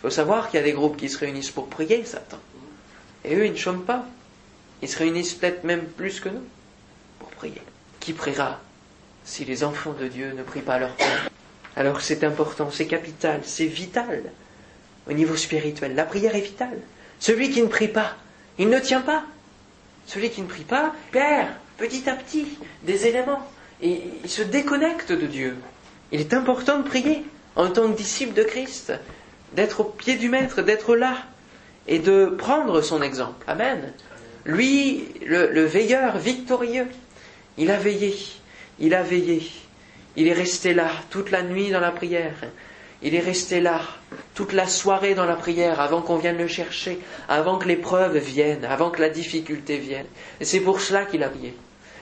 faut 0.01 0.11
savoir 0.11 0.49
qu'il 0.49 0.59
y 0.59 0.63
a 0.63 0.65
des 0.65 0.73
groupes 0.73 0.97
qui 0.97 1.09
se 1.09 1.17
réunissent 1.17 1.51
pour 1.51 1.67
prier 1.67 2.05
Satan. 2.05 2.39
Et 3.23 3.35
eux, 3.35 3.45
ils 3.47 3.53
ne 3.53 3.57
chôment 3.57 3.83
pas. 3.83 4.05
Ils 4.83 4.89
se 4.89 4.99
réunissent 4.99 5.33
peut-être 5.33 5.63
même 5.63 5.85
plus 5.85 6.19
que 6.19 6.29
nous 6.29 6.43
pour 7.17 7.29
prier. 7.29 7.61
Qui 7.99 8.13
priera 8.13 8.59
si 9.23 9.45
les 9.45 9.63
enfants 9.63 9.93
de 9.93 10.07
Dieu 10.07 10.33
ne 10.33 10.43
prient 10.43 10.61
pas 10.61 10.77
leur 10.77 10.93
Père? 10.95 11.29
Alors 11.75 12.01
c'est 12.01 12.23
important, 12.23 12.69
c'est 12.71 12.85
capital, 12.85 13.41
c'est 13.43 13.65
vital 13.65 14.31
au 15.09 15.13
niveau 15.13 15.35
spirituel. 15.35 15.95
La 15.95 16.05
prière 16.05 16.35
est 16.35 16.41
vitale. 16.41 16.79
Celui 17.19 17.49
qui 17.49 17.61
ne 17.61 17.67
prie 17.67 17.87
pas, 17.87 18.15
il 18.57 18.69
ne 18.69 18.79
tient 18.79 19.01
pas. 19.01 19.23
Celui 20.05 20.29
qui 20.29 20.41
ne 20.41 20.47
prie 20.47 20.63
pas 20.63 20.93
perd 21.11 21.49
petit 21.77 22.09
à 22.09 22.15
petit 22.15 22.57
des 22.83 23.07
éléments 23.07 23.47
et 23.81 24.01
il 24.23 24.29
se 24.29 24.41
déconnecte 24.41 25.11
de 25.11 25.25
Dieu. 25.25 25.57
Il 26.11 26.19
est 26.19 26.33
important 26.33 26.79
de 26.79 26.87
prier 26.87 27.23
en 27.55 27.69
tant 27.69 27.91
que 27.91 27.97
disciple 27.97 28.33
de 28.33 28.43
Christ, 28.43 28.93
d'être 29.53 29.81
au 29.81 29.83
pied 29.85 30.15
du 30.15 30.29
Maître, 30.29 30.61
d'être 30.61 30.95
là 30.95 31.17
et 31.87 31.99
de 31.99 32.25
prendre 32.25 32.81
son 32.81 33.01
exemple. 33.01 33.43
Amen. 33.47 33.93
Lui, 34.45 35.05
le, 35.25 35.65
veilleur 35.65 36.17
victorieux, 36.17 36.87
il 37.57 37.71
a 37.71 37.77
veillé, 37.77 38.15
il 38.79 38.93
a 38.93 39.01
veillé. 39.01 39.49
Il 40.17 40.27
est 40.27 40.33
resté 40.33 40.73
là 40.73 40.89
toute 41.09 41.31
la 41.31 41.43
nuit 41.43 41.71
dans 41.71 41.79
la 41.79 41.91
prière. 41.91 42.35
Il 43.05 43.13
est 43.13 43.19
resté 43.19 43.61
là 43.61 43.81
toute 44.33 44.51
la 44.51 44.67
soirée 44.67 45.13
dans 45.13 45.25
la 45.25 45.35
prière 45.35 45.79
avant 45.79 46.01
qu'on 46.01 46.17
vienne 46.17 46.39
le 46.39 46.47
chercher, 46.47 46.97
avant 47.29 47.59
que 47.59 47.67
l'épreuve 47.67 48.17
vienne, 48.17 48.65
avant 48.65 48.89
que 48.89 48.99
la 48.99 49.09
difficulté 49.09 49.77
vienne. 49.77 50.07
Et 50.39 50.45
c'est 50.45 50.59
pour 50.59 50.81
cela 50.81 51.05
qu'il 51.05 51.21
a 51.21 51.29
prié. 51.29 51.53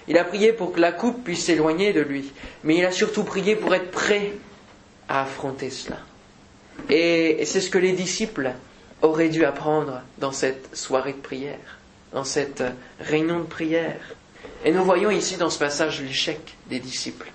Il 0.08 0.18
a 0.18 0.24
prié 0.24 0.54
pour 0.54 0.72
que 0.72 0.80
la 0.80 0.94
coupe 0.94 1.26
puisse 1.26 1.44
s'éloigner 1.44 1.92
de 1.92 2.00
lui, 2.00 2.32
mais 2.64 2.78
il 2.78 2.86
a 2.86 2.94
surtout 2.94 3.26
prié 3.26 3.58
pour 3.58 3.76
être 3.76 3.92
prêt 3.92 4.32
à 5.10 5.24
affronter 5.24 5.70
cela. 5.72 5.98
Et 6.90 7.44
c'est 7.46 7.60
ce 7.60 7.70
que 7.70 7.78
les 7.78 7.92
disciples 7.92 8.54
auraient 9.02 9.28
dû 9.28 9.44
apprendre 9.44 10.04
dans 10.20 10.32
cette 10.32 10.74
soirée 10.74 11.12
de 11.12 11.18
prière, 11.18 11.80
dans 12.14 12.24
cette 12.24 12.64
réunion 13.02 13.40
de 13.42 13.46
prière. 13.46 14.16
Et 14.64 14.72
nous 14.72 14.86
voyons 14.86 15.12
ici 15.12 15.36
dans 15.36 15.50
ce 15.50 15.60
passage 15.60 16.02
l'échec 16.02 16.56
des 16.70 16.80
disciples 16.80 17.30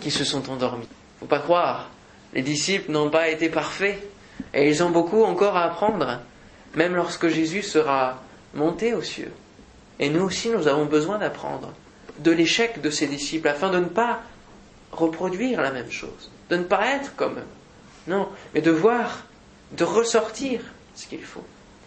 qui 0.00 0.10
se 0.10 0.24
sont 0.24 0.50
endormis. 0.50 0.88
Faut 1.20 1.26
pas 1.26 1.38
croire, 1.38 1.90
les 2.34 2.42
disciples 2.42 2.90
n'ont 2.90 3.10
pas 3.10 3.28
été 3.28 3.48
parfaits 3.48 4.02
et 4.52 4.68
ils 4.68 4.82
ont 4.82 4.90
beaucoup 4.90 5.22
encore 5.22 5.56
à 5.56 5.64
apprendre, 5.64 6.20
même 6.74 6.94
lorsque 6.94 7.28
Jésus 7.28 7.62
sera 7.62 8.22
monté 8.54 8.94
aux 8.94 9.02
cieux. 9.02 9.32
Et 10.00 10.10
nous 10.10 10.22
aussi, 10.24 10.50
nous 10.50 10.66
avons 10.66 10.86
besoin 10.86 11.18
d'apprendre 11.18 11.72
de 12.18 12.30
l'échec 12.30 12.80
de 12.80 12.90
ces 12.90 13.06
disciples 13.06 13.48
afin 13.48 13.70
de 13.70 13.78
ne 13.78 13.84
pas 13.86 14.22
reproduire 14.92 15.60
la 15.60 15.70
même 15.70 15.90
chose, 15.90 16.30
de 16.50 16.56
ne 16.56 16.64
pas 16.64 16.86
être 16.94 17.14
comme 17.16 17.38
eux. 17.38 17.46
Non, 18.06 18.28
mais 18.54 18.60
de 18.60 18.70
voir, 18.70 19.24
de 19.72 19.84
ressortir 19.84 20.60
ce 20.94 21.06
qu'il 21.06 21.22
faut. 21.22 21.44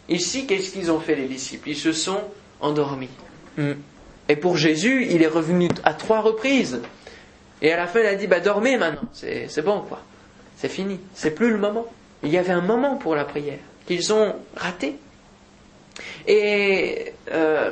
Ici, 0.10 0.48
qu'est-ce 0.48 0.72
qu'ils 0.72 0.92
ont 0.92 1.00
fait 1.00 1.16
les 1.16 1.28
disciples? 1.28 1.70
Ils 1.70 1.78
se 1.78 1.92
sont 1.92 2.22
endormis. 2.60 3.10
Hmm. 3.58 3.74
Et 4.30 4.36
pour 4.36 4.58
Jésus, 4.58 5.08
il 5.10 5.22
est 5.22 5.28
revenu 5.28 5.70
à 5.84 5.94
trois 5.94 6.22
reprises. 6.22 6.82
Et 7.62 7.72
à 7.72 7.78
la 7.78 7.88
fin, 7.88 8.00
il 8.00 8.06
a 8.06 8.16
dit, 8.16 8.28
bah 8.28 8.40
dormez 8.40 8.78
maintenant, 8.78 9.08
c'est 9.14 9.62
bon 9.64 9.82
quoi. 9.82 10.02
C'est 10.58 10.70
fini, 10.70 11.00
c'est 11.14 11.32
plus 11.32 11.52
le 11.52 11.58
moment. 11.58 11.86
Il 12.24 12.30
y 12.30 12.38
avait 12.38 12.52
un 12.52 12.62
moment 12.62 12.96
pour 12.96 13.16
la 13.16 13.26
prière 13.26 13.60
qu'ils 13.86 14.12
ont 14.12 14.36
raté. 14.56 14.96
Et 16.28 17.14
euh, 17.32 17.72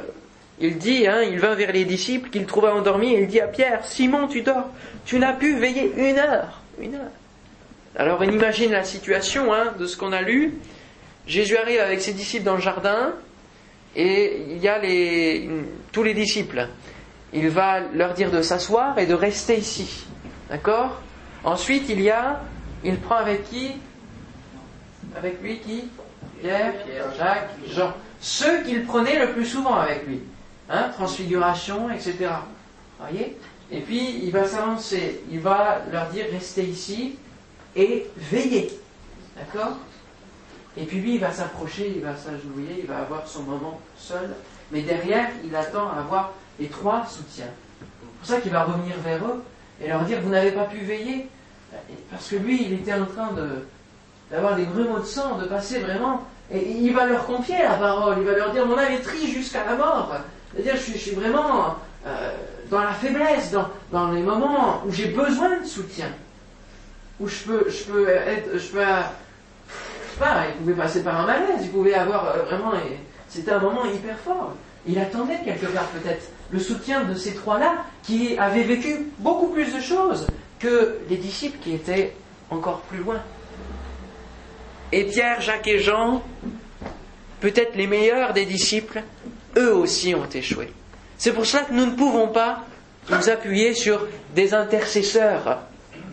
il 0.59 0.77
dit, 0.77 1.07
hein, 1.07 1.21
il 1.21 1.39
vint 1.39 1.55
vers 1.55 1.71
les 1.71 1.83
disciples 1.83 2.29
qu'il 2.29 2.45
trouva 2.45 2.73
endormis 2.73 3.13
et 3.13 3.21
il 3.21 3.27
dit 3.27 3.41
à 3.41 3.47
Pierre, 3.47 3.85
Simon, 3.85 4.27
tu 4.27 4.41
dors, 4.41 4.69
tu 5.05 5.19
n'as 5.19 5.33
pu 5.33 5.55
veiller 5.55 5.91
une 5.97 6.17
heure, 6.17 6.61
une 6.79 6.95
heure. 6.95 7.11
Alors 7.97 8.19
on 8.21 8.29
imagine 8.29 8.71
la 8.71 8.83
situation 8.83 9.53
hein, 9.53 9.73
de 9.77 9.85
ce 9.85 9.97
qu'on 9.97 10.11
a 10.11 10.21
lu. 10.21 10.55
Jésus 11.27 11.57
arrive 11.57 11.79
avec 11.79 12.01
ses 12.01 12.13
disciples 12.13 12.45
dans 12.45 12.55
le 12.55 12.61
jardin 12.61 13.13
et 13.95 14.41
il 14.49 14.57
y 14.57 14.67
a 14.67 14.79
tous 15.91 16.03
les 16.03 16.13
disciples. 16.13 16.67
Il 17.33 17.49
va 17.49 17.79
leur 17.93 18.13
dire 18.13 18.31
de 18.31 18.41
s'asseoir 18.41 18.97
et 18.99 19.05
de 19.05 19.13
rester 19.13 19.57
ici. 19.57 20.05
D'accord? 20.49 21.01
Ensuite, 21.43 21.89
il 21.89 22.01
y 22.01 22.09
a, 22.09 22.41
il 22.85 22.99
prend 22.99 23.15
avec 23.15 23.49
qui? 23.49 23.71
Avec 25.15 25.41
lui 25.41 25.59
qui? 25.59 25.85
Pierre, 26.39 26.73
Pierre, 26.83 27.13
Jacques, 27.17 27.49
Jean. 27.67 27.93
Ceux 28.21 28.63
qu'il 28.63 28.85
prenait 28.85 29.19
le 29.19 29.33
plus 29.33 29.45
souvent 29.45 29.75
avec 29.75 30.07
lui. 30.07 30.21
Hein, 30.69 30.89
transfiguration, 30.93 31.89
etc. 31.89 32.29
Voyez? 32.99 33.37
Et 33.71 33.81
puis 33.81 34.19
il 34.23 34.31
va 34.31 34.45
s'avancer, 34.47 35.21
il 35.31 35.39
va 35.39 35.81
leur 35.91 36.09
dire 36.09 36.25
restez 36.31 36.63
ici 36.63 37.17
et 37.75 38.07
veillez. 38.15 38.69
D'accord? 39.35 39.77
Et 40.77 40.83
puis 40.85 40.99
lui, 40.99 41.15
il 41.15 41.19
va 41.19 41.31
s'approcher, 41.31 41.93
il 41.95 42.01
va 42.01 42.15
s'agenouiller, 42.15 42.79
il 42.79 42.85
va 42.85 42.99
avoir 42.99 43.27
son 43.27 43.43
moment 43.43 43.79
seul, 43.97 44.35
mais 44.71 44.81
derrière, 44.81 45.29
il 45.43 45.55
attend 45.55 45.89
à 45.89 45.99
avoir 45.99 46.33
les 46.59 46.67
trois 46.67 47.05
soutiens. 47.05 47.49
C'est 47.79 48.17
pour 48.19 48.27
ça 48.27 48.41
qu'il 48.41 48.51
va 48.51 48.63
revenir 48.63 48.95
vers 48.99 49.23
eux 49.25 49.43
et 49.81 49.87
leur 49.87 50.03
dire 50.03 50.21
vous 50.21 50.29
n'avez 50.29 50.51
pas 50.51 50.65
pu 50.65 50.77
veiller 50.77 51.29
parce 52.11 52.29
que 52.29 52.35
lui, 52.37 52.63
il 52.65 52.73
était 52.73 52.93
en 52.93 53.05
train 53.05 53.29
d'avoir 54.31 54.55
des 54.55 54.65
grumeaux 54.65 54.99
de 54.99 55.05
sang, 55.05 55.37
de 55.37 55.45
passer 55.45 55.79
vraiment, 55.79 56.23
et 56.51 56.61
il 56.61 56.93
va 56.93 57.05
leur 57.05 57.25
confier 57.25 57.57
la 57.59 57.75
parole, 57.75 58.17
il 58.19 58.25
va 58.25 58.33
leur 58.33 58.51
dire 58.51 58.65
mon 58.65 58.77
âme 58.77 58.91
est 58.91 59.01
triste 59.01 59.27
jusqu'à 59.27 59.65
la 59.65 59.75
mort, 59.75 60.15
c'est-à-dire, 60.53 60.75
je, 60.75 60.97
suis 60.97 61.11
vraiment 61.11 61.75
euh, 62.05 62.31
dans 62.69 62.81
la 62.81 62.93
faiblesse, 62.93 63.53
dans, 63.91 64.11
les 64.11 64.21
moments 64.21 64.81
où 64.85 64.91
j'ai 64.91 65.07
besoin 65.07 65.59
de 65.59 65.65
soutien, 65.65 66.09
où 67.19 67.27
je 67.27 67.43
peux, 67.43 67.69
je 67.69 67.83
peux 67.83 68.07
être, 68.09 68.57
je 68.57 68.67
peux, 68.67 68.79
sais 68.79 70.19
pas, 70.19 70.43
il 70.49 70.61
pouvait 70.61 70.73
passer 70.73 71.03
par 71.03 71.19
un 71.19 71.25
malaise, 71.25 71.59
il 71.61 71.71
pouvait 71.71 71.93
avoir 71.93 72.27
euh, 72.27 72.43
vraiment, 72.43 72.71
c'était 73.27 73.51
un 73.51 73.59
moment 73.59 73.85
hyper 73.85 74.17
fort. 74.19 74.53
Il 74.87 74.99
attendait 74.99 75.39
quelque 75.43 75.65
part 75.65 75.87
peut-être 75.87 76.29
le 76.51 76.59
soutien 76.59 77.03
de 77.03 77.15
ces 77.15 77.33
trois-là 77.33 77.73
qui 78.03 78.37
avaient 78.37 78.63
vécu 78.63 79.07
beaucoup 79.17 79.47
plus 79.47 79.73
de 79.73 79.81
choses 79.81 80.27
que 80.59 80.99
les 81.09 81.17
disciples 81.17 81.57
qui 81.61 81.73
étaient 81.73 82.13
encore 82.49 82.81
plus 82.81 82.99
loin. 82.99 83.21
Et 84.91 85.03
Pierre, 85.05 85.41
Jacques 85.41 85.67
et 85.67 85.79
Jean, 85.79 86.23
peut-être 87.41 87.75
les 87.75 87.87
meilleurs 87.87 88.33
des 88.33 88.45
disciples, 88.45 89.03
eux 89.57 89.73
aussi 89.73 90.15
ont 90.15 90.29
échoué. 90.29 90.71
C'est 91.17 91.31
pour 91.31 91.45
cela 91.45 91.63
que 91.63 91.73
nous 91.73 91.85
ne 91.85 91.95
pouvons 91.95 92.27
pas 92.27 92.65
nous 93.09 93.29
appuyer 93.29 93.73
sur 93.73 94.07
des 94.33 94.53
intercesseurs 94.53 95.59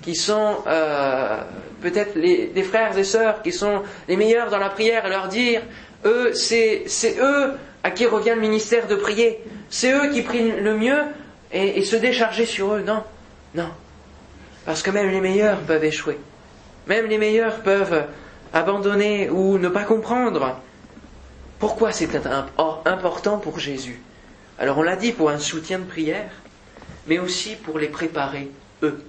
qui 0.02 0.14
sont 0.14 0.58
euh, 0.66 1.42
peut-être 1.80 2.18
des 2.18 2.62
frères 2.62 2.96
et 2.98 3.04
sœurs 3.04 3.42
qui 3.42 3.52
sont 3.52 3.82
les 4.08 4.16
meilleurs 4.16 4.50
dans 4.50 4.58
la 4.58 4.68
prière 4.68 5.06
et 5.06 5.10
leur 5.10 5.28
dire, 5.28 5.62
eux, 6.04 6.32
c'est 6.34 6.86
eux 7.18 7.52
à 7.82 7.90
qui 7.90 8.06
revient 8.06 8.32
le 8.34 8.40
ministère 8.40 8.86
de 8.86 8.94
prier, 8.94 9.40
c'est 9.70 9.92
eux 9.92 10.10
qui 10.12 10.22
prient 10.22 10.52
le 10.60 10.76
mieux 10.76 11.02
et, 11.52 11.78
et 11.78 11.84
se 11.84 11.96
décharger 11.96 12.46
sur 12.46 12.74
eux. 12.74 12.82
Non, 12.82 13.02
non. 13.54 13.68
Parce 14.64 14.82
que 14.82 14.90
même 14.90 15.10
les 15.10 15.20
meilleurs 15.20 15.60
peuvent 15.60 15.84
échouer. 15.84 16.18
Même 16.86 17.06
les 17.06 17.18
meilleurs 17.18 17.62
peuvent 17.62 18.06
abandonner 18.52 19.30
ou 19.30 19.58
ne 19.58 19.68
pas 19.68 19.84
comprendre. 19.84 20.56
Pourquoi 21.58 21.92
c'est 21.92 22.10
important 22.84 23.38
pour 23.38 23.58
Jésus? 23.58 24.00
Alors 24.58 24.78
on 24.78 24.82
l'a 24.82 24.96
dit 24.96 25.12
pour 25.12 25.30
un 25.30 25.38
soutien 25.38 25.78
de 25.78 25.84
prière, 25.84 26.30
mais 27.06 27.18
aussi 27.18 27.56
pour 27.56 27.78
les 27.78 27.88
préparer, 27.88 28.50
eux, 28.82 29.04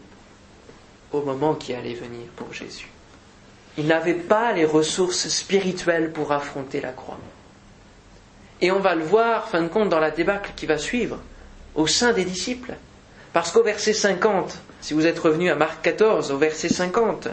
au 1.11 1.21
moment 1.21 1.55
qui 1.55 1.73
allait 1.73 1.93
venir 1.93 2.27
pour 2.35 2.53
Jésus. 2.53 2.89
Ils 3.77 3.87
n'avaient 3.87 4.13
pas 4.13 4.53
les 4.53 4.65
ressources 4.65 5.27
spirituelles 5.27 6.11
pour 6.11 6.31
affronter 6.31 6.79
la 6.79 6.91
croix. 6.91 7.19
Et 8.61 8.71
on 8.71 8.79
va 8.79 8.95
le 8.95 9.03
voir, 9.03 9.49
fin 9.49 9.61
de 9.61 9.67
compte, 9.67 9.89
dans 9.89 9.99
la 9.99 10.11
débâcle 10.11 10.51
qui 10.55 10.65
va 10.65 10.77
suivre, 10.77 11.19
au 11.75 11.87
sein 11.87 12.13
des 12.13 12.23
disciples. 12.23 12.75
Parce 13.33 13.51
qu'au 13.51 13.63
verset 13.63 13.93
50, 13.93 14.59
si 14.83 14.93
vous 14.93 15.07
êtes 15.07 15.17
revenu 15.17 15.49
à 15.49 15.55
Marc 15.55 15.81
14, 15.81 16.31
au 16.31 16.37
verset 16.37 16.67
50, 16.67 17.29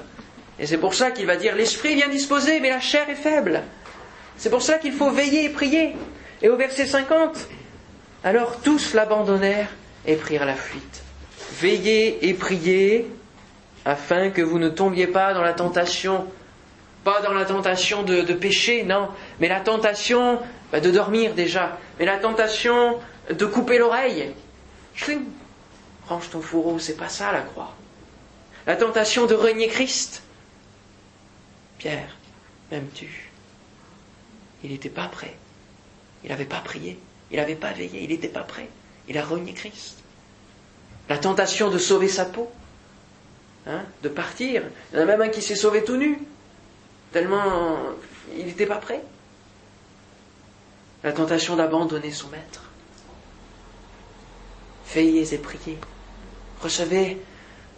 et 0.60 0.66
c'est 0.66 0.78
pour 0.78 0.94
ça 0.94 1.10
qu'il 1.10 1.26
va 1.26 1.34
dire, 1.34 1.56
l'esprit 1.56 1.92
est 1.92 1.96
bien 1.96 2.08
disposé, 2.08 2.60
mais 2.60 2.70
la 2.70 2.78
chair 2.78 3.10
est 3.10 3.16
faible. 3.16 3.62
C'est 4.36 4.50
pour 4.50 4.62
ça 4.62 4.78
qu'il 4.78 4.92
faut 4.92 5.10
veiller 5.10 5.46
et 5.46 5.48
prier. 5.48 5.96
Et 6.42 6.48
au 6.48 6.56
verset 6.56 6.86
50, 6.86 7.48
alors 8.22 8.60
tous 8.60 8.94
l'abandonnèrent 8.94 9.70
et 10.06 10.14
prirent 10.14 10.44
la 10.44 10.54
fuite. 10.54 11.02
Veillez 11.60 12.28
et 12.28 12.34
priez 12.34 13.08
afin 13.84 14.30
que 14.30 14.42
vous 14.42 14.60
ne 14.60 14.68
tombiez 14.68 15.08
pas 15.08 15.34
dans 15.34 15.42
la 15.42 15.52
tentation, 15.52 16.26
pas 17.02 17.20
dans 17.20 17.32
la 17.32 17.46
tentation 17.46 18.04
de, 18.04 18.22
pécher, 18.32 18.84
non, 18.84 19.08
mais 19.40 19.48
la 19.48 19.58
tentation 19.58 20.38
bah, 20.70 20.78
de 20.78 20.90
dormir 20.92 21.34
déjà, 21.34 21.78
mais 21.98 22.04
la 22.04 22.18
tentation 22.18 22.98
de 23.28 23.44
couper 23.44 23.78
l'oreille. 23.78 24.30
Range 26.10 26.28
ton 26.28 26.42
fourreau, 26.42 26.80
c'est 26.80 26.96
pas 26.96 27.08
ça 27.08 27.30
la 27.30 27.42
croix. 27.42 27.72
La 28.66 28.74
tentation 28.74 29.26
de 29.26 29.34
renier 29.34 29.68
Christ. 29.68 30.24
Pierre, 31.78 32.16
m'aimes-tu? 32.72 33.30
Il 34.64 34.72
n'était 34.72 34.90
pas 34.90 35.06
prêt. 35.06 35.36
Il 36.24 36.30
n'avait 36.30 36.46
pas 36.46 36.58
prié. 36.58 36.98
Il 37.30 37.36
n'avait 37.36 37.54
pas 37.54 37.72
veillé. 37.72 38.02
Il 38.02 38.08
n'était 38.08 38.26
pas 38.26 38.42
prêt. 38.42 38.68
Il 39.06 39.16
a 39.18 39.24
renié 39.24 39.54
Christ. 39.54 39.98
La 41.08 41.16
tentation 41.16 41.70
de 41.70 41.78
sauver 41.78 42.08
sa 42.08 42.24
peau, 42.24 42.50
hein, 43.68 43.84
de 44.02 44.08
partir. 44.08 44.64
Il 44.92 44.96
y 44.96 44.98
en 44.98 45.02
a 45.02 45.06
même 45.06 45.22
un 45.22 45.28
qui 45.28 45.42
s'est 45.42 45.54
sauvé 45.54 45.84
tout 45.84 45.96
nu, 45.96 46.20
tellement 47.12 47.76
il 48.36 48.46
n'était 48.46 48.66
pas 48.66 48.78
prêt. 48.78 49.00
La 51.04 51.12
tentation 51.12 51.54
d'abandonner 51.54 52.10
son 52.10 52.28
maître. 52.30 52.64
Veillez 54.92 55.34
et 55.34 55.38
priez. 55.38 55.78
Recevez 56.62 57.18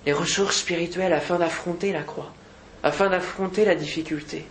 les 0.05 0.12
ressources 0.12 0.59
spirituelles 0.59 1.12
afin 1.12 1.38
d'affronter 1.38 1.92
la 1.92 2.03
croix, 2.03 2.33
afin 2.83 3.09
d'affronter 3.09 3.64
la 3.64 3.75
difficulté. 3.75 4.47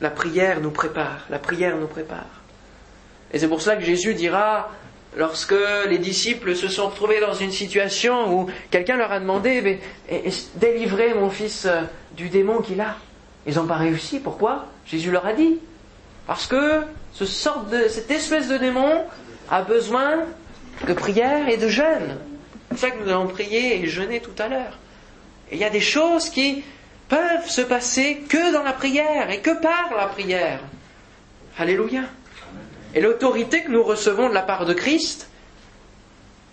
La 0.00 0.10
prière 0.10 0.60
nous 0.60 0.70
prépare, 0.70 1.26
la 1.30 1.38
prière 1.38 1.76
nous 1.76 1.86
prépare. 1.86 2.40
Et 3.32 3.38
c'est 3.38 3.48
pour 3.48 3.62
ça 3.62 3.76
que 3.76 3.84
Jésus 3.84 4.14
dira, 4.14 4.70
lorsque 5.16 5.54
les 5.88 5.98
disciples 5.98 6.56
se 6.56 6.68
sont 6.68 6.88
retrouvés 6.88 7.20
dans 7.20 7.34
une 7.34 7.52
situation 7.52 8.34
où 8.34 8.50
quelqu'un 8.70 8.96
leur 8.96 9.12
a 9.12 9.20
demandé, 9.20 9.78
délivrez 10.56 11.14
mon 11.14 11.30
fils 11.30 11.66
euh, 11.66 11.82
du 12.16 12.28
démon 12.28 12.60
qu'il 12.60 12.80
a. 12.80 12.96
Ils 13.46 13.54
n'ont 13.56 13.66
pas 13.66 13.76
réussi. 13.76 14.20
Pourquoi? 14.20 14.66
Jésus 14.86 15.10
leur 15.10 15.26
a 15.26 15.32
dit. 15.32 15.58
Parce 16.26 16.46
que 16.46 16.82
cette 17.14 18.10
espèce 18.10 18.48
de 18.48 18.58
démon 18.58 19.04
a 19.50 19.62
besoin 19.62 20.24
de 20.86 20.92
prière 20.92 21.48
et 21.48 21.56
de 21.56 21.68
jeûne. 21.68 22.18
C'est 22.70 22.76
pour 22.76 22.78
ça 22.78 22.90
que 22.90 23.02
nous 23.02 23.10
allons 23.10 23.26
prier 23.26 23.82
et 23.82 23.86
jeûner 23.88 24.20
tout 24.20 24.34
à 24.38 24.48
l'heure. 24.48 24.78
Et 25.50 25.56
il 25.56 25.60
y 25.60 25.64
a 25.64 25.70
des 25.70 25.80
choses 25.80 26.30
qui 26.30 26.62
peuvent 27.08 27.48
se 27.48 27.62
passer 27.62 28.22
que 28.28 28.52
dans 28.52 28.62
la 28.62 28.72
prière 28.72 29.30
et 29.30 29.40
que 29.40 29.60
par 29.60 29.92
la 29.96 30.06
prière. 30.06 30.60
Alléluia. 31.58 32.02
Et 32.94 33.00
l'autorité 33.00 33.62
que 33.64 33.70
nous 33.70 33.82
recevons 33.82 34.28
de 34.28 34.34
la 34.34 34.42
part 34.42 34.66
de 34.66 34.72
Christ 34.72 35.28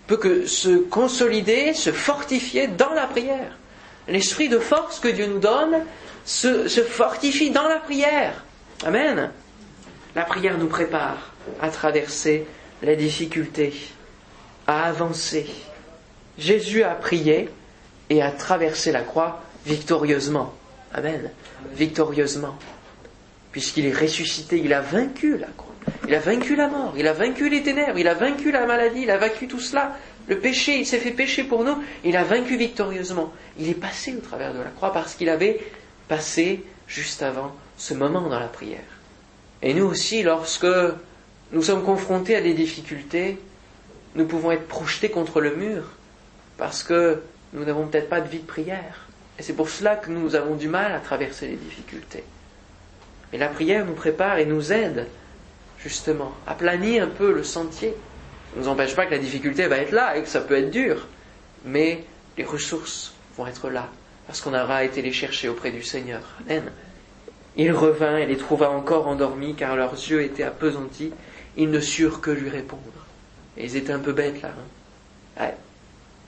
peut 0.08 0.16
que 0.16 0.46
se 0.46 0.78
consolider, 0.78 1.74
se 1.74 1.92
fortifier 1.92 2.66
dans 2.66 2.92
la 2.92 3.06
prière. 3.06 3.56
L'esprit 4.08 4.48
de 4.48 4.58
force 4.58 4.98
que 4.98 5.08
Dieu 5.08 5.26
nous 5.26 5.38
donne 5.38 5.84
se, 6.24 6.66
se 6.66 6.80
fortifie 6.80 7.50
dans 7.50 7.68
la 7.68 7.76
prière. 7.76 8.44
Amen. 8.84 9.30
La 10.16 10.24
prière 10.24 10.58
nous 10.58 10.66
prépare 10.66 11.32
à 11.60 11.70
traverser 11.70 12.46
les 12.82 12.96
difficultés, 12.96 13.74
à 14.66 14.84
avancer. 14.84 15.46
Jésus 16.38 16.84
a 16.84 16.94
prié 16.94 17.48
et 18.10 18.22
a 18.22 18.30
traversé 18.30 18.92
la 18.92 19.02
croix 19.02 19.42
victorieusement. 19.66 20.54
Amen. 20.94 21.30
Victorieusement. 21.74 22.56
Puisqu'il 23.52 23.86
est 23.86 23.94
ressuscité, 23.94 24.58
il 24.58 24.72
a 24.72 24.80
vaincu 24.80 25.36
la 25.36 25.48
croix. 25.48 25.74
Il 26.06 26.14
a 26.14 26.20
vaincu 26.20 26.54
la 26.54 26.68
mort, 26.68 26.94
il 26.96 27.06
a 27.06 27.12
vaincu 27.12 27.48
les 27.48 27.62
ténèbres, 27.62 27.98
il 27.98 28.08
a 28.08 28.14
vaincu 28.14 28.50
la 28.50 28.66
maladie, 28.66 29.02
il 29.02 29.10
a 29.10 29.18
vaincu 29.18 29.48
tout 29.48 29.60
cela. 29.60 29.96
Le 30.26 30.38
péché, 30.38 30.78
il 30.78 30.86
s'est 30.86 30.98
fait 30.98 31.10
pécher 31.10 31.44
pour 31.44 31.64
nous, 31.64 31.76
il 32.04 32.16
a 32.16 32.24
vaincu 32.24 32.56
victorieusement. 32.56 33.32
Il 33.58 33.68
est 33.68 33.74
passé 33.74 34.14
au 34.14 34.20
travers 34.20 34.52
de 34.54 34.58
la 34.58 34.70
croix 34.70 34.92
parce 34.92 35.14
qu'il 35.14 35.28
avait 35.28 35.60
passé 36.06 36.62
juste 36.86 37.22
avant 37.22 37.54
ce 37.76 37.94
moment 37.94 38.22
dans 38.22 38.38
la 38.38 38.46
prière. 38.46 38.80
Et 39.62 39.74
nous 39.74 39.86
aussi, 39.86 40.22
lorsque 40.22 40.66
nous 41.52 41.62
sommes 41.62 41.82
confrontés 41.82 42.36
à 42.36 42.40
des 42.40 42.54
difficultés, 42.54 43.38
nous 44.14 44.26
pouvons 44.26 44.52
être 44.52 44.68
projetés 44.68 45.10
contre 45.10 45.40
le 45.40 45.56
mur 45.56 45.97
parce 46.58 46.82
que 46.82 47.22
nous 47.54 47.64
n'avons 47.64 47.86
peut-être 47.86 48.10
pas 48.10 48.20
de 48.20 48.28
vie 48.28 48.40
de 48.40 48.46
prière. 48.46 49.06
Et 49.38 49.42
c'est 49.42 49.54
pour 49.54 49.70
cela 49.70 49.96
que 49.96 50.10
nous 50.10 50.34
avons 50.34 50.56
du 50.56 50.68
mal 50.68 50.92
à 50.92 50.98
traverser 50.98 51.46
les 51.46 51.56
difficultés. 51.56 52.24
Mais 53.32 53.38
la 53.38 53.48
prière 53.48 53.86
nous 53.86 53.94
prépare 53.94 54.38
et 54.38 54.44
nous 54.44 54.72
aide 54.72 55.06
justement 55.78 56.32
à 56.46 56.54
planir 56.54 57.04
un 57.04 57.08
peu 57.08 57.32
le 57.32 57.44
sentier. 57.44 57.90
Ça 58.50 58.58
ne 58.58 58.64
nous 58.64 58.68
empêche 58.68 58.96
pas 58.96 59.06
que 59.06 59.12
la 59.12 59.18
difficulté 59.18 59.66
va 59.68 59.76
être 59.78 59.92
là 59.92 60.16
et 60.16 60.22
que 60.22 60.28
ça 60.28 60.40
peut 60.40 60.56
être 60.56 60.70
dur, 60.70 61.06
mais 61.64 62.04
les 62.36 62.44
ressources 62.44 63.12
vont 63.36 63.46
être 63.46 63.70
là 63.70 63.88
parce 64.26 64.40
qu'on 64.40 64.54
aura 64.54 64.84
été 64.84 65.00
les 65.00 65.12
chercher 65.12 65.48
auprès 65.48 65.70
du 65.70 65.82
Seigneur. 65.82 66.22
Amen. 66.46 66.64
Il 67.56 67.72
revint 67.72 68.18
et 68.18 68.26
les 68.26 68.36
trouva 68.36 68.70
encore 68.70 69.08
endormis 69.08 69.54
car 69.54 69.76
leurs 69.76 69.94
yeux 69.94 70.22
étaient 70.22 70.42
appesantis. 70.42 71.12
Ils 71.56 71.70
ne 71.70 71.80
surent 71.80 72.20
que 72.20 72.30
lui 72.30 72.48
répondre. 72.50 72.82
Et 73.56 73.64
ils 73.64 73.76
étaient 73.76 73.92
un 73.92 73.98
peu 73.98 74.12
bêtes 74.12 74.42
là. 74.42 74.50
Hein. 75.40 75.50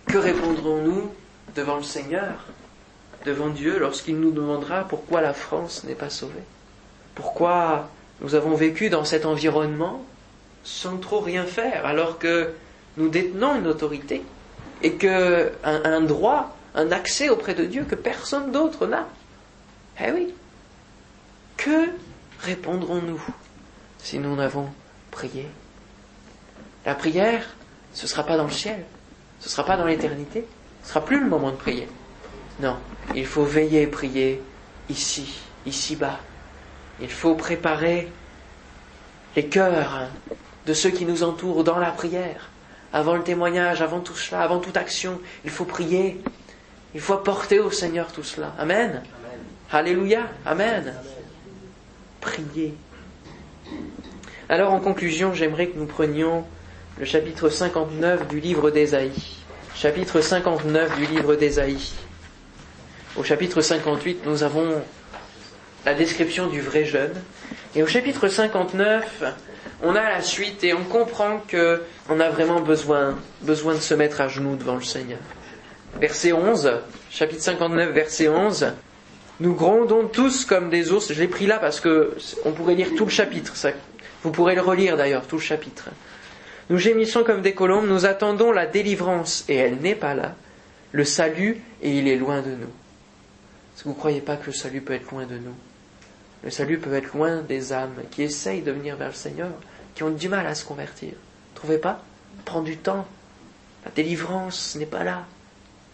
Que 0.07 0.19
répondrons-nous 0.19 1.13
devant 1.55 1.77
le 1.77 1.83
Seigneur, 1.83 2.45
devant 3.25 3.49
Dieu, 3.49 3.79
lorsqu'il 3.79 4.19
nous 4.19 4.31
demandera 4.31 4.85
pourquoi 4.85 5.21
la 5.21 5.33
France 5.33 5.85
n'est 5.85 5.95
pas 5.95 6.11
sauvée? 6.11 6.43
Pourquoi 7.15 7.89
nous 8.21 8.35
avons 8.35 8.55
vécu 8.55 8.91
dans 8.91 9.05
cet 9.05 9.27
environnement 9.27 10.05
sans 10.63 10.99
trop 10.99 11.21
rien 11.21 11.45
faire, 11.45 11.87
alors 11.87 12.19
que 12.19 12.53
nous 12.97 13.09
détenons 13.09 13.57
une 13.57 13.67
autorité 13.67 14.23
et 14.83 14.95
que 14.95 15.53
un, 15.65 16.01
droit, 16.03 16.57
un 16.75 16.93
accès 16.93 17.29
auprès 17.29 17.55
de 17.55 17.65
Dieu 17.65 17.85
que 17.85 17.95
personne 17.95 18.53
d'autre 18.53 18.87
n'a? 18.87 19.09
Eh 20.03 20.11
oui. 20.13 20.35
Que 21.57 21.89
répondrons-nous 22.41 23.23
si 23.99 24.19
nous 24.19 24.35
n'avons 24.35 24.69
prié? 25.11 25.47
La 26.87 26.95
prière, 26.95 27.45
ce 27.93 28.05
ne 28.05 28.09
sera 28.09 28.25
pas 28.25 28.37
dans 28.37 28.45
le 28.45 28.51
ciel, 28.51 28.85
ce 29.41 29.47
ne 29.47 29.51
sera 29.51 29.65
pas 29.65 29.77
dans 29.77 29.87
l'éternité, 29.87 30.47
ce 30.83 30.87
ne 30.87 30.89
sera 30.91 31.05
plus 31.05 31.21
le 31.21 31.29
moment 31.29 31.51
de 31.51 31.57
prier. 31.57 31.89
Non, 32.61 32.77
il 33.15 33.27
faut 33.27 33.45
veiller 33.45 33.83
et 33.83 33.87
prier 33.87 34.43
ici, 34.89 35.41
ici-bas. 35.67 36.21
Il 37.01 37.11
faut 37.11 37.35
préparer 37.35 38.13
les 39.35 39.47
cœurs 39.47 40.09
de 40.67 40.75
ceux 40.75 40.91
qui 40.91 41.07
nous 41.07 41.23
entourent 41.23 41.65
dans 41.65 41.79
la 41.79 41.91
prière. 41.91 42.51
Avant 42.93 43.17
le 43.17 43.23
témoignage, 43.23 43.81
avant 43.81 44.01
tout 44.01 44.17
cela, 44.17 44.43
avant 44.43 44.59
toute 44.59 44.77
action, 44.77 45.21
il 45.45 45.51
faut 45.51 45.65
prier. 45.65 46.21
Il 46.95 47.01
faut 47.01 47.15
apporter 47.15 47.61
au 47.61 47.71
Seigneur 47.71 48.13
tout 48.13 48.25
cela. 48.25 48.53
Amen. 48.59 49.03
Alléluia. 49.73 50.23
Amen. 50.45 50.95
Prier. 52.21 52.75
Alors 54.49 54.73
en 54.73 54.81
conclusion, 54.81 55.33
j'aimerais 55.33 55.69
que 55.69 55.79
nous 55.79 55.87
prenions 55.87 56.45
le 56.99 57.05
chapitre 57.05 57.49
59 57.49 58.29
du 58.29 58.41
livre 58.41 58.71
d'Ésaïe. 58.71 59.13
Chapitre 59.75 60.21
59 60.21 60.97
du 60.97 61.07
livre 61.07 61.35
d'Ésaïe. 61.35 61.93
Au 63.17 63.23
chapitre 63.23 63.61
58, 63.61 64.21
nous 64.27 64.43
avons 64.43 64.83
la 65.87 65.95
description 65.95 66.49
du 66.49 66.61
vrai 66.61 66.85
jeûne. 66.85 67.15
Et 67.75 67.83
au 67.83 67.87
chapitre 67.87 68.29
59, 68.29 69.23
on 69.83 69.95
a 69.95 70.03
la 70.03 70.23
suite 70.23 70.63
et 70.65 70.75
on 70.75 70.85
comprend 70.85 71.41
que 71.49 71.83
on 72.09 72.21
a 72.21 72.29
vraiment 72.29 72.61
besoin, 72.61 73.17
besoin 73.43 73.75
de 73.75 73.81
se 73.81 73.95
mettre 73.95 74.21
à 74.21 74.29
genoux 74.29 74.57
devant 74.57 74.77
le 74.77 74.83
Seigneur. 74.83 75.19
Verset 75.99 76.33
11, 76.33 76.71
chapitre 77.11 77.43
59, 77.43 77.91
verset 77.93 78.29
11. 78.29 78.73
Nous 79.41 79.55
grondons 79.55 80.07
tous 80.07 80.45
comme 80.45 80.69
des 80.69 80.93
ours. 80.93 81.13
Je 81.13 81.19
l'ai 81.19 81.29
pris 81.29 81.47
là 81.47 81.59
parce 81.59 81.81
que 81.81 82.15
on 82.45 82.53
pourrait 82.53 82.75
lire 82.75 82.89
tout 82.97 83.07
le 83.07 83.11
chapitre. 83.11 83.55
Vous 84.23 84.31
pourrez 84.31 84.55
le 84.55 84.61
relire 84.61 84.99
d'ailleurs, 84.99 85.27
tout 85.27 85.37
le 85.37 85.43
chapitre. 85.43 85.89
Nous 86.71 86.79
gémissons 86.79 87.25
comme 87.25 87.43
des 87.43 87.53
colombes, 87.53 87.89
nous 87.89 88.07
attendons 88.07 88.53
la 88.53 88.65
délivrance 88.65 89.45
et 89.49 89.57
elle 89.57 89.79
n'est 89.81 89.97
pas 89.97 90.15
là. 90.15 90.37
Le 90.93 91.05
salut 91.05 91.61
et 91.83 91.99
il 91.99 92.07
est 92.07 92.17
loin 92.17 92.43
de 92.43 92.51
nous. 92.51 92.71
Est-ce 93.75 93.83
que 93.83 93.89
vous 93.89 93.95
ne 93.95 93.99
croyez 93.99 94.21
pas 94.21 94.37
que 94.37 94.47
le 94.47 94.53
salut 94.53 94.81
peut 94.81 94.93
être 94.93 95.11
loin 95.11 95.27
de 95.27 95.37
nous? 95.37 95.55
Le 96.45 96.51
salut 96.51 96.79
peut 96.79 96.95
être 96.95 97.13
loin 97.13 97.43
des 97.43 97.73
âmes 97.73 97.97
qui 98.13 98.23
essayent 98.23 98.63
de 98.63 98.71
venir 98.71 98.95
vers 98.97 99.09
le 99.09 99.15
Seigneur, 99.15 99.51
qui 99.97 100.05
ont 100.05 100.11
du 100.11 100.29
mal 100.29 100.47
à 100.47 100.55
se 100.55 100.65
convertir. 100.65 101.15
Trouvez 101.57 101.79
pas? 101.79 102.05
Prends 102.45 102.63
du 102.63 102.77
temps. 102.77 103.05
La 103.85 103.91
délivrance 103.91 104.77
n'est 104.77 104.87
pas 104.87 105.03
là. 105.03 105.27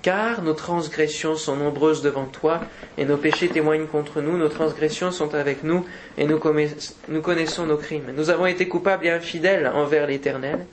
Car 0.06 0.40
nos 0.40 0.54
transgressions 0.54 1.34
sont 1.34 1.56
nombreuses 1.56 2.00
devant 2.00 2.26
toi, 2.26 2.60
et 2.96 3.04
nos 3.04 3.16
péchés 3.16 3.48
témoignent 3.48 3.88
contre 3.88 4.20
nous, 4.20 4.38
nos 4.38 4.48
transgressions 4.48 5.10
sont 5.10 5.34
avec 5.34 5.64
nous, 5.64 5.84
et 6.16 6.28
nous, 6.28 6.38
connaissons 6.38 7.66
nos 7.66 7.76
crimes. 7.76 8.12
Nous 8.16 8.30
avons 8.30 8.46
été 8.46 8.68
coupables 8.68 9.04
et 9.06 9.10
infidèles 9.10 9.66
envers 9.66 10.06
l'Éternel. 10.06 10.64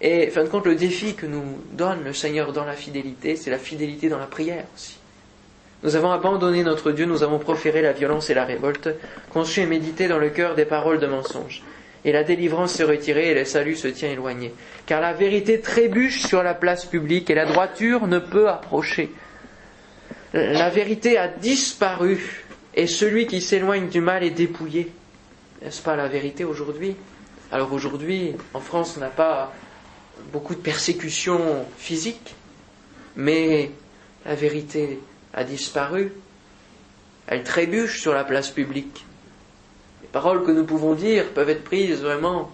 Et, 0.00 0.28
fin 0.28 0.44
de 0.44 0.48
compte, 0.48 0.66
le 0.66 0.76
défi 0.76 1.16
que 1.16 1.26
nous 1.26 1.42
donne 1.72 2.04
le 2.04 2.12
Seigneur 2.12 2.52
dans 2.52 2.64
la 2.64 2.74
fidélité, 2.74 3.34
c'est 3.34 3.50
la 3.50 3.58
fidélité 3.58 4.08
dans 4.08 4.20
la 4.20 4.26
prière 4.26 4.66
aussi. 4.72 4.98
Nous 5.82 5.96
avons 5.96 6.12
abandonné 6.12 6.62
notre 6.62 6.92
Dieu, 6.92 7.06
nous 7.06 7.24
avons 7.24 7.40
proféré 7.40 7.82
la 7.82 7.90
violence 7.90 8.30
et 8.30 8.34
la 8.34 8.44
révolte, 8.44 8.88
conçu 9.32 9.62
et 9.62 9.66
médité 9.66 10.06
dans 10.06 10.18
le 10.18 10.30
cœur 10.30 10.54
des 10.54 10.64
paroles 10.64 11.00
de 11.00 11.08
mensonge 11.08 11.64
et 12.04 12.12
la 12.12 12.22
délivrance 12.22 12.74
s'est 12.74 12.84
retirée 12.84 13.30
et 13.30 13.34
le 13.34 13.44
salut 13.44 13.76
se 13.76 13.88
tient 13.88 14.10
éloigné. 14.10 14.52
Car 14.86 15.00
la 15.00 15.12
vérité 15.14 15.60
trébuche 15.60 16.26
sur 16.26 16.42
la 16.42 16.54
place 16.54 16.84
publique 16.84 17.30
et 17.30 17.34
la 17.34 17.46
droiture 17.46 18.06
ne 18.06 18.18
peut 18.18 18.48
approcher. 18.48 19.10
La 20.34 20.68
vérité 20.68 21.16
a 21.16 21.28
disparu 21.28 22.44
et 22.74 22.86
celui 22.86 23.26
qui 23.26 23.40
s'éloigne 23.40 23.88
du 23.88 24.00
mal 24.00 24.22
est 24.22 24.30
dépouillé. 24.30 24.92
N'est-ce 25.62 25.80
pas 25.80 25.96
la 25.96 26.08
vérité 26.08 26.44
aujourd'hui? 26.44 26.96
Alors 27.50 27.72
aujourd'hui, 27.72 28.32
en 28.52 28.60
France, 28.60 28.94
on 28.96 29.00
n'a 29.00 29.08
pas 29.08 29.52
beaucoup 30.32 30.54
de 30.54 30.60
persécutions 30.60 31.64
physiques, 31.78 32.34
mais 33.16 33.70
la 34.26 34.34
vérité 34.34 34.98
a 35.32 35.44
disparu. 35.44 36.12
Elle 37.26 37.44
trébuche 37.44 38.00
sur 38.00 38.12
la 38.12 38.24
place 38.24 38.50
publique 38.50 39.04
paroles 40.14 40.44
que 40.44 40.52
nous 40.52 40.64
pouvons 40.64 40.94
dire 40.94 41.24
peuvent 41.30 41.50
être 41.50 41.64
prises 41.64 42.00
vraiment 42.00 42.52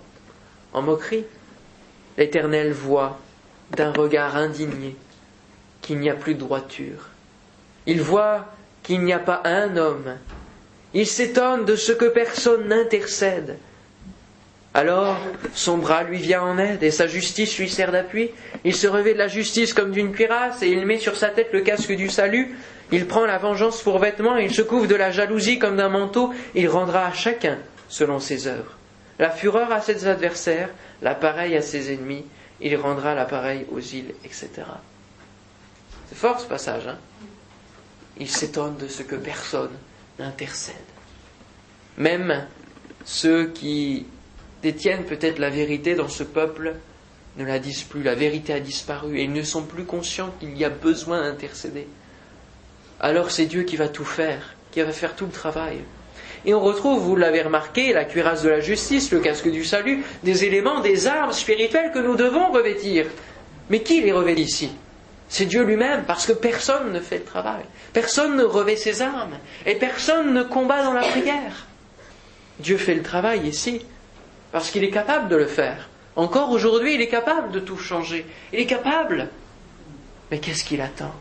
en 0.73 0.81
moquerie. 0.81 1.27
L'Éternel 2.17 2.73
voit 2.73 3.21
d'un 3.77 3.93
regard 3.93 4.35
indigné 4.35 4.97
qu'il 5.83 5.99
n'y 5.99 6.09
a 6.09 6.15
plus 6.15 6.33
de 6.33 6.41
droiture. 6.41 7.11
Il 7.85 8.01
voit 8.01 8.47
qu'il 8.83 9.03
n'y 9.03 9.13
a 9.13 9.19
pas 9.19 9.43
un 9.45 9.77
homme. 9.77 10.17
Il 10.95 11.07
s'étonne 11.07 11.67
de 11.67 11.77
ce 11.77 11.93
que 11.93 12.07
personne 12.07 12.69
n'intercède. 12.69 13.59
Alors, 14.73 15.19
son 15.53 15.77
bras 15.77 16.03
lui 16.03 16.17
vient 16.17 16.43
en 16.43 16.57
aide 16.57 16.83
et 16.83 16.91
sa 16.91 17.09
justice 17.09 17.59
lui 17.59 17.69
sert 17.69 17.93
d'appui. 17.93 18.31
Il 18.65 18.75
se 18.75 18.87
revêt 18.87 19.13
de 19.13 19.19
la 19.19 19.29
justice 19.29 19.75
comme 19.75 19.91
d'une 19.91 20.13
cuirasse 20.13 20.63
et 20.63 20.69
il 20.69 20.87
met 20.87 20.99
sur 20.99 21.15
sa 21.15 21.29
tête 21.29 21.53
le 21.53 21.61
casque 21.61 21.93
du 21.93 22.09
salut. 22.09 22.57
Il 22.93 23.07
prend 23.07 23.25
la 23.25 23.39
vengeance 23.39 23.83
pour 23.83 23.99
vêtement, 23.99 24.37
il 24.37 24.53
se 24.53 24.63
couvre 24.63 24.87
de 24.87 24.95
la 24.95 25.11
jalousie 25.11 25.59
comme 25.59 25.77
d'un 25.77 25.89
manteau, 25.89 26.33
il 26.55 26.69
rendra 26.69 27.07
à 27.07 27.13
chacun 27.13 27.59
selon 27.89 28.19
ses 28.19 28.47
œuvres. 28.47 28.77
La 29.19 29.31
fureur 29.31 29.71
à 29.71 29.81
ses 29.81 30.07
adversaires, 30.07 30.71
l'appareil 31.03 31.57
à 31.57 31.63
ses 31.63 31.93
ennemis, 31.93 32.25
il 32.61 32.77
rendra 32.77 33.15
l'appareil 33.15 33.67
aux 33.71 33.81
îles, 33.81 34.15
etc. 34.25 34.49
C'est 36.09 36.19
fort 36.19 36.41
ce 36.41 36.47
passage, 36.47 36.89
hein 36.89 36.99
Il 38.19 38.29
s'étonne 38.29 38.77
de 38.77 38.89
ce 38.89 39.03
que 39.03 39.17
personne 39.17 39.71
n'intercède. 40.19 40.75
Même 41.97 42.47
ceux 43.05 43.49
qui 43.49 44.07
détiennent 44.63 45.05
peut-être 45.05 45.39
la 45.39 45.51
vérité 45.51 45.95
dans 45.95 46.09
ce 46.09 46.23
peuple 46.23 46.75
ne 47.37 47.45
la 47.45 47.59
disent 47.59 47.83
plus. 47.85 48.03
La 48.03 48.15
vérité 48.15 48.53
a 48.53 48.61
disparu 48.61 49.19
et 49.19 49.25
ils 49.25 49.33
ne 49.33 49.43
sont 49.43 49.63
plus 49.63 49.85
conscients 49.85 50.35
qu'il 50.41 50.57
y 50.57 50.65
a 50.65 50.71
besoin 50.71 51.23
d'intercéder. 51.23 51.87
Alors 53.01 53.31
c'est 53.31 53.47
Dieu 53.47 53.63
qui 53.63 53.77
va 53.77 53.89
tout 53.89 54.05
faire, 54.05 54.55
qui 54.71 54.83
va 54.83 54.93
faire 54.93 55.17
tout 55.17 55.27
le 55.27 55.33
travail. 55.33 55.79
Et 56.45 56.55
on 56.55 56.61
retrouve, 56.61 57.01
vous 57.01 57.17
l'avez 57.17 57.43
remarqué, 57.43 57.93
la 57.93 58.05
cuirasse 58.05 58.43
de 58.43 58.49
la 58.49 58.61
justice, 58.61 59.11
le 59.11 59.21
casque 59.21 59.51
du 59.51 59.65
salut, 59.65 60.05
des 60.23 60.45
éléments, 60.45 60.81
des 60.81 61.07
armes 61.07 61.33
spirituelles 61.33 61.93
que 61.93 61.99
nous 61.99 62.17
devons 62.17 62.51
revêtir. 62.51 63.07
Mais 63.69 63.83
qui 63.83 64.01
les 64.01 64.13
revêt 64.13 64.35
ici? 64.35 64.71
C'est 65.29 65.45
Dieu 65.45 65.63
lui-même, 65.63 66.05
parce 66.07 66.27
que 66.27 66.33
personne 66.33 66.93
ne 66.93 67.01
fait 67.01 67.19
le 67.19 67.25
travail. 67.25 67.63
Personne 67.93 68.37
ne 68.37 68.43
revêt 68.43 68.77
ses 68.77 69.03
armes. 69.03 69.39
Et 69.67 69.77
personne 69.77 70.33
ne 70.33 70.43
combat 70.43 70.83
dans 70.83 70.95
la 70.95 71.03
prière. 71.03 71.67
Dieu 72.59 72.79
fait 72.79 72.95
le 72.95 73.03
travail 73.03 73.47
ici, 73.47 73.83
parce 74.51 74.71
qu'il 74.71 74.83
est 74.83 74.91
capable 74.91 75.29
de 75.29 75.37
le 75.37 75.47
faire. 75.47 75.89
Encore 76.17 76.51
aujourd'hui, 76.51 76.95
il 76.95 77.01
est 77.01 77.09
capable 77.09 77.53
de 77.53 77.61
tout 77.61 77.77
changer. 77.77 78.27
Il 78.53 78.61
est 78.61 78.67
capable. 78.67 79.29
Mais 80.31 80.39
qu'est-ce 80.39 80.65
qu'il 80.65 80.81
attend? 80.81 81.15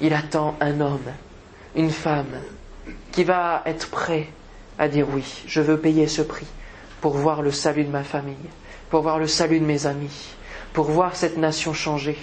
Il 0.00 0.14
attend 0.14 0.56
un 0.60 0.80
homme, 0.80 1.12
une 1.76 1.90
femme, 1.90 2.40
qui 3.12 3.24
va 3.24 3.62
être 3.66 3.88
prêt 3.90 4.28
à 4.78 4.88
dire 4.88 5.06
oui, 5.12 5.24
je 5.46 5.60
veux 5.60 5.78
payer 5.78 6.06
ce 6.08 6.22
prix 6.22 6.46
pour 7.00 7.14
voir 7.16 7.42
le 7.42 7.50
salut 7.50 7.84
de 7.84 7.90
ma 7.90 8.04
famille, 8.04 8.34
pour 8.90 9.02
voir 9.02 9.18
le 9.18 9.26
salut 9.26 9.60
de 9.60 9.64
mes 9.64 9.86
amis, 9.86 10.34
pour 10.72 10.86
voir 10.86 11.14
cette 11.16 11.36
nation 11.36 11.72
changer, 11.72 12.18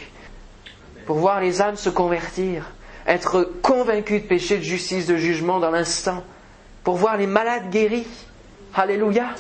pour 1.06 1.18
voir 1.18 1.40
les 1.42 1.62
âmes 1.62 1.76
se 1.76 1.90
convertir, 1.90 2.72
être 3.08 3.52
convaincus 3.62 4.24
de 4.24 4.28
péché, 4.28 4.58
de 4.58 4.64
justice, 4.64 5.06
de 5.06 5.16
jugement 5.16 5.60
dans 5.60 5.72
l'instant, 5.72 6.24
pour 6.84 6.96
voir 6.96 7.18
les 7.18 7.28
malades 7.28 7.70
guéris. 7.70 8.08
Alléluia. 8.74 9.36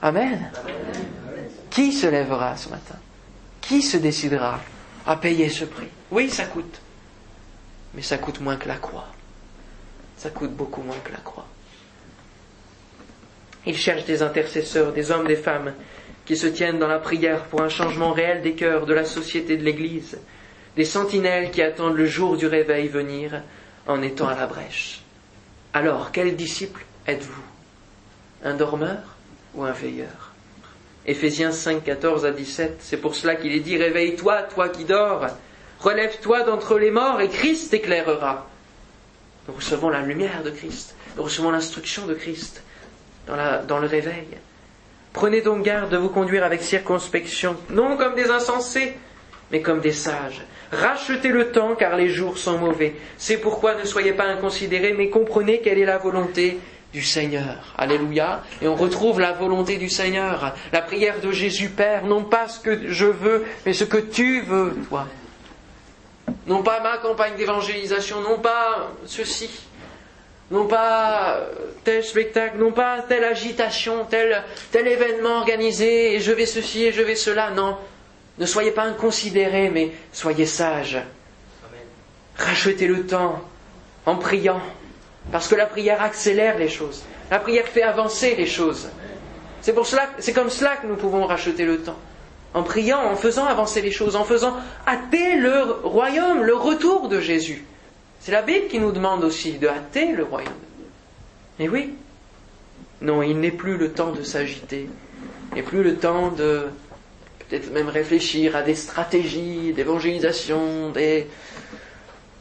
Amen. 0.00 0.50
Qui 1.70 1.92
se 1.92 2.06
lèvera 2.06 2.56
ce 2.56 2.68
matin? 2.68 2.96
Qui 3.60 3.82
se 3.82 3.96
décidera 3.96 4.60
à 5.06 5.16
payer 5.16 5.48
ce 5.48 5.64
prix? 5.64 5.88
Oui, 6.10 6.30
ça 6.30 6.44
coûte. 6.44 6.80
Mais 7.96 8.02
ça 8.02 8.18
coûte 8.18 8.40
moins 8.40 8.56
que 8.56 8.68
la 8.68 8.76
croix. 8.76 9.08
Ça 10.16 10.30
coûte 10.30 10.52
beaucoup 10.52 10.82
moins 10.82 10.98
que 11.02 11.10
la 11.10 11.18
croix. 11.18 11.46
Il 13.66 13.76
cherche 13.76 14.04
des 14.04 14.22
intercesseurs, 14.22 14.92
des 14.92 15.10
hommes, 15.10 15.26
des 15.26 15.36
femmes, 15.36 15.72
qui 16.24 16.36
se 16.36 16.46
tiennent 16.46 16.78
dans 16.78 16.86
la 16.86 16.98
prière 16.98 17.44
pour 17.44 17.62
un 17.62 17.68
changement 17.68 18.12
réel 18.12 18.42
des 18.42 18.54
cœurs, 18.54 18.86
de 18.86 18.94
la 18.94 19.04
société, 19.04 19.56
de 19.56 19.64
l'Église, 19.64 20.18
des 20.76 20.84
sentinelles 20.84 21.50
qui 21.50 21.62
attendent 21.62 21.96
le 21.96 22.06
jour 22.06 22.36
du 22.36 22.46
réveil 22.46 22.88
venir 22.88 23.42
en 23.86 24.02
étant 24.02 24.28
à 24.28 24.36
la 24.36 24.46
brèche. 24.46 25.02
Alors, 25.72 26.12
quel 26.12 26.36
disciple 26.36 26.84
êtes-vous? 27.06 27.42
Un 28.44 28.54
dormeur 28.54 29.16
ou 29.54 29.64
un 29.64 29.72
veilleur? 29.72 30.32
Éphésiens 31.06 31.52
5, 31.52 31.84
14 31.84 32.26
à 32.26 32.32
17, 32.32 32.78
c'est 32.80 32.96
pour 32.96 33.14
cela 33.14 33.36
qu'il 33.36 33.52
est 33.52 33.60
dit 33.60 33.76
Réveille-toi, 33.76 34.42
toi 34.44 34.68
qui 34.68 34.84
dors, 34.84 35.26
relève-toi 35.80 36.42
d'entre 36.42 36.78
les 36.78 36.90
morts 36.90 37.20
et 37.20 37.28
Christ 37.28 37.70
t'éclairera. 37.70 38.46
Nous 39.48 39.54
recevons 39.54 39.88
la 39.88 40.00
lumière 40.00 40.42
de 40.42 40.50
Christ, 40.50 40.94
nous 41.16 41.22
recevons 41.22 41.50
l'instruction 41.50 42.06
de 42.06 42.14
Christ 42.14 42.62
dans, 43.26 43.64
dans 43.66 43.78
le 43.78 43.86
réveil. 43.86 44.26
Prenez 45.12 45.40
donc 45.40 45.62
garde 45.62 45.90
de 45.90 45.96
vous 45.96 46.10
conduire 46.10 46.44
avec 46.44 46.62
circonspection, 46.62 47.56
non 47.70 47.96
comme 47.96 48.14
des 48.14 48.30
insensés, 48.30 48.94
mais 49.50 49.62
comme 49.62 49.80
des 49.80 49.92
sages. 49.92 50.42
Rachetez 50.72 51.28
le 51.28 51.52
temps 51.52 51.74
car 51.74 51.96
les 51.96 52.08
jours 52.08 52.38
sont 52.38 52.58
mauvais. 52.58 52.96
C'est 53.16 53.38
pourquoi 53.38 53.74
ne 53.76 53.84
soyez 53.84 54.12
pas 54.12 54.24
inconsidérés, 54.26 54.92
mais 54.92 55.08
comprenez 55.08 55.60
quelle 55.60 55.78
est 55.78 55.86
la 55.86 55.98
volonté 55.98 56.58
du 56.92 57.02
Seigneur. 57.02 57.74
Alléluia. 57.78 58.42
Et 58.60 58.68
on 58.68 58.74
retrouve 58.74 59.20
la 59.20 59.32
volonté 59.32 59.76
du 59.76 59.88
Seigneur, 59.88 60.54
la 60.72 60.82
prière 60.82 61.20
de 61.20 61.30
Jésus 61.30 61.68
Père, 61.68 62.04
non 62.04 62.24
pas 62.24 62.48
ce 62.48 62.60
que 62.60 62.90
je 62.90 63.06
veux, 63.06 63.44
mais 63.64 63.72
ce 63.72 63.84
que 63.84 63.98
tu 63.98 64.40
veux, 64.42 64.74
toi. 64.88 65.06
Non 66.46 66.62
pas 66.62 66.80
ma 66.80 66.98
campagne 66.98 67.34
d'évangélisation, 67.36 68.20
non 68.20 68.38
pas 68.38 68.92
ceci, 69.06 69.50
non 70.50 70.66
pas 70.66 71.40
tel 71.84 72.04
spectacle, 72.04 72.58
non 72.58 72.72
pas 72.72 73.02
telle 73.02 73.24
agitation, 73.24 74.04
tel, 74.04 74.42
tel 74.70 74.86
événement 74.86 75.38
organisé, 75.38 76.14
et 76.14 76.20
je 76.20 76.32
vais 76.32 76.46
ceci 76.46 76.84
et 76.84 76.92
je 76.92 77.02
vais 77.02 77.16
cela. 77.16 77.50
Non, 77.50 77.76
ne 78.38 78.46
soyez 78.46 78.70
pas 78.70 78.84
inconsidérés, 78.84 79.70
mais 79.70 79.92
soyez 80.12 80.46
sages. 80.46 80.98
Rachetez 82.36 82.86
le 82.86 83.06
temps 83.06 83.42
en 84.04 84.16
priant, 84.16 84.60
parce 85.32 85.48
que 85.48 85.54
la 85.56 85.66
prière 85.66 86.00
accélère 86.02 86.58
les 86.58 86.68
choses. 86.68 87.02
La 87.30 87.40
prière 87.40 87.66
fait 87.66 87.82
avancer 87.82 88.36
les 88.36 88.46
choses. 88.46 88.88
C'est 89.62 89.72
pour 89.72 89.86
cela, 89.86 90.08
c'est 90.20 90.32
comme 90.32 90.50
cela 90.50 90.76
que 90.76 90.86
nous 90.86 90.96
pouvons 90.96 91.26
racheter 91.26 91.64
le 91.64 91.82
temps. 91.82 91.98
En 92.56 92.62
priant, 92.62 93.04
en 93.04 93.16
faisant 93.16 93.44
avancer 93.44 93.82
les 93.82 93.90
choses, 93.90 94.16
en 94.16 94.24
faisant 94.24 94.56
hâter 94.86 95.36
le 95.36 95.62
royaume, 95.84 96.42
le 96.42 96.54
retour 96.54 97.08
de 97.08 97.20
Jésus. 97.20 97.66
C'est 98.18 98.32
la 98.32 98.40
Bible 98.40 98.68
qui 98.68 98.80
nous 98.80 98.92
demande 98.92 99.24
aussi 99.24 99.58
de 99.58 99.68
hâter 99.68 100.12
le 100.12 100.24
royaume. 100.24 100.54
Mais 101.58 101.68
oui, 101.68 101.92
non, 103.02 103.22
il 103.22 103.38
n'est 103.40 103.50
plus 103.50 103.76
le 103.76 103.92
temps 103.92 104.10
de 104.10 104.22
s'agiter. 104.22 104.88
Il 105.50 105.56
n'est 105.56 105.62
plus 105.62 105.82
le 105.82 105.96
temps 105.96 106.30
de 106.30 106.68
peut-être 107.40 107.70
même 107.72 107.90
réfléchir 107.90 108.56
à 108.56 108.62
des 108.62 108.74
stratégies 108.74 109.74
d'évangélisation, 109.74 110.92
des 110.92 111.26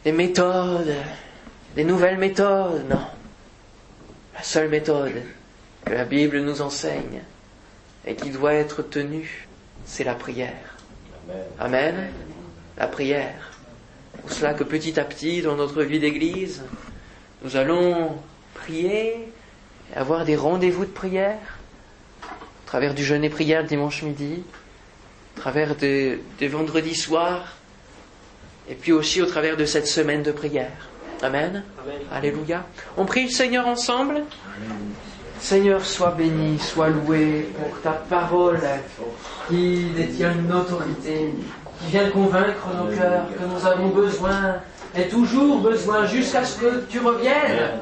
méthodes, 0.05 0.95
des 1.75 1.83
nouvelles 1.83 2.17
méthodes. 2.17 2.85
Non. 2.89 3.05
La 4.33 4.43
seule 4.43 4.69
méthode 4.69 5.23
que 5.85 5.91
la 5.91 6.05
Bible 6.05 6.39
nous 6.39 6.61
enseigne 6.61 7.21
et 8.07 8.15
qui 8.15 8.29
doit 8.29 8.53
être 8.53 8.81
tenue, 8.81 9.44
c'est 9.85 10.03
la 10.03 10.15
prière. 10.15 10.77
Amen. 11.59 12.09
La 12.77 12.87
prière. 12.87 13.51
Pour 14.21 14.31
cela 14.31 14.53
que 14.53 14.63
petit 14.63 14.99
à 14.99 15.03
petit, 15.03 15.41
dans 15.41 15.55
notre 15.55 15.83
vie 15.83 15.99
d'Église, 15.99 16.63
nous 17.43 17.55
allons 17.55 18.17
prier 18.53 19.31
avoir 19.95 20.25
des 20.25 20.35
rendez-vous 20.35 20.85
de 20.85 20.91
prière, 20.91 21.59
au 22.23 22.67
travers 22.67 22.93
du 22.93 23.03
jeûne 23.03 23.23
et 23.23 23.29
prière 23.29 23.63
dimanche 23.63 24.01
midi, 24.01 24.43
au 25.35 25.39
travers 25.39 25.75
des, 25.75 26.21
des 26.39 26.47
vendredis 26.47 26.95
soirs, 26.95 27.55
et 28.67 28.75
puis 28.75 28.91
aussi 28.91 29.21
au 29.21 29.25
travers 29.25 29.57
de 29.57 29.65
cette 29.65 29.87
semaine 29.87 30.23
de 30.23 30.31
prière. 30.31 30.89
Amen. 31.21 31.63
Alléluia. 32.11 32.65
On 32.97 33.05
prie 33.05 33.25
le 33.25 33.29
Seigneur 33.29 33.67
ensemble. 33.67 34.23
Seigneur, 35.39 35.85
sois 35.85 36.11
béni, 36.11 36.57
sois 36.59 36.89
loué 36.89 37.49
pour 37.59 37.79
ta 37.81 37.91
parole 37.91 38.59
qui 39.47 39.85
détient 39.95 40.33
une 40.33 40.51
autorité, 40.51 41.33
qui 41.79 41.91
vient 41.91 42.09
convaincre 42.09 42.67
nos 42.75 42.95
cœurs 42.95 43.25
que 43.27 43.45
nous 43.45 43.65
avons 43.65 43.89
besoin, 43.89 44.55
et 44.97 45.07
toujours 45.07 45.59
besoin, 45.59 46.05
jusqu'à 46.05 46.43
ce 46.43 46.59
que 46.59 46.85
tu 46.89 46.99
reviennes, 46.99 47.79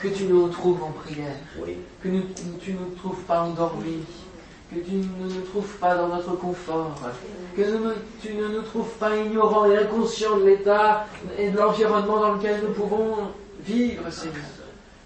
que 0.00 0.08
tu 0.08 0.24
nous 0.24 0.48
trouves 0.48 0.82
en 0.82 0.90
prière, 0.90 1.36
que 2.02 2.08
tu 2.60 2.72
ne 2.72 2.78
nous 2.78 2.94
trouves 2.96 3.22
pas 3.22 3.42
endormis, 3.42 4.04
que 4.70 4.80
tu 4.80 4.96
ne 4.96 5.32
nous 5.32 5.42
trouves 5.42 5.76
pas 5.80 5.94
dans 5.94 6.08
notre 6.08 6.32
confort, 6.36 6.98
que 7.56 7.62
tu 8.20 8.34
ne 8.34 8.48
nous 8.48 8.62
trouves 8.62 8.92
pas 8.98 9.16
ignorants 9.16 9.70
et 9.70 9.78
inconscients 9.78 10.36
de 10.38 10.44
l'état 10.44 11.06
et 11.38 11.50
de 11.50 11.56
l'environnement 11.56 12.20
dans 12.20 12.32
lequel 12.34 12.60
nous 12.62 12.72
pouvons 12.74 13.14
vivre, 13.64 14.10
Seigneur, 14.10 14.42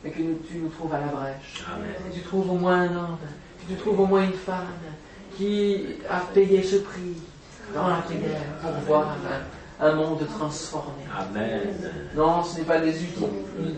mais 0.02 0.10
que 0.10 0.16
tu 0.16 0.58
nous 0.62 0.68
trouves 0.68 0.94
à 0.94 1.00
la 1.00 1.06
brèche, 1.06 1.64
que 2.08 2.14
tu 2.14 2.20
trouves 2.22 2.50
au 2.50 2.54
moins 2.54 2.82
un 2.82 2.96
homme, 2.96 3.18
que 3.60 3.72
tu 3.72 3.78
trouves 3.78 4.00
au 4.00 4.06
moins 4.06 4.24
une 4.24 4.32
femme 4.32 4.68
qui 5.36 5.84
a 6.08 6.20
payé 6.32 6.62
ce 6.62 6.76
prix 6.76 7.16
dans 7.74 7.88
la 7.88 7.96
prière 7.96 8.42
pour 8.62 8.72
voir 8.86 9.16
un, 9.80 9.92
monde 9.94 10.26
transformé. 10.38 11.02
Amen. 11.18 11.74
Non, 12.14 12.42
ce 12.42 12.58
n'est 12.58 12.64
pas 12.64 12.80
des, 12.80 12.94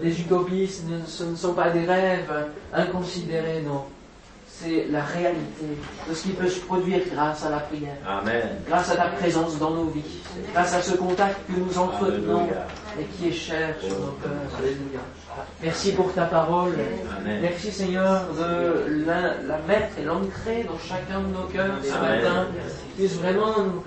des 0.03 0.21
utopies, 0.21 0.69
ce 1.07 1.25
ne 1.25 1.37
sont 1.37 1.55
pas 1.55 1.71
des 1.71 1.85
rêves 1.85 2.33
inconsidérés, 2.73 3.63
non 3.63 3.85
c'est 4.63 4.87
la 4.91 5.03
réalité 5.03 5.67
de 6.09 6.15
ce 6.15 6.23
qui 6.23 6.31
peut 6.31 6.49
se 6.49 6.61
produire 6.61 7.01
grâce 7.13 7.45
à 7.45 7.51
la 7.51 7.59
prière. 7.59 7.97
Amen. 8.07 8.43
Grâce 8.69 8.91
à 8.91 8.97
ta 8.97 9.09
présence 9.09 9.59
dans 9.59 9.71
nos 9.71 9.87
vies. 9.87 10.03
Grâce 10.53 10.75
à 10.75 10.83
ce 10.83 10.97
contact 10.97 11.37
que 11.49 11.59
nous 11.59 11.79
entretenons 11.79 12.49
et 12.99 13.05
qui 13.05 13.29
est 13.29 13.33
cher 13.33 13.75
sur 13.81 13.99
nos 13.99 14.13
cœurs. 14.23 14.59
Alléluia. 14.59 15.01
Merci 15.63 15.93
pour 15.93 16.13
ta 16.13 16.27
parole. 16.27 16.73
Merci 17.25 17.73
Seigneur 17.73 18.27
de 18.35 19.05
la, 19.07 19.59
mettre 19.67 19.99
et 19.99 20.05
l'ancrer 20.05 20.65
dans 20.65 20.79
chacun 20.79 21.21
de 21.21 21.35
nos 21.35 21.45
cœurs 21.45 21.79
ce 21.83 21.93
matin. 21.93 22.47
Puisse 22.97 23.15
vraiment 23.15 23.55
nous, 23.59 23.83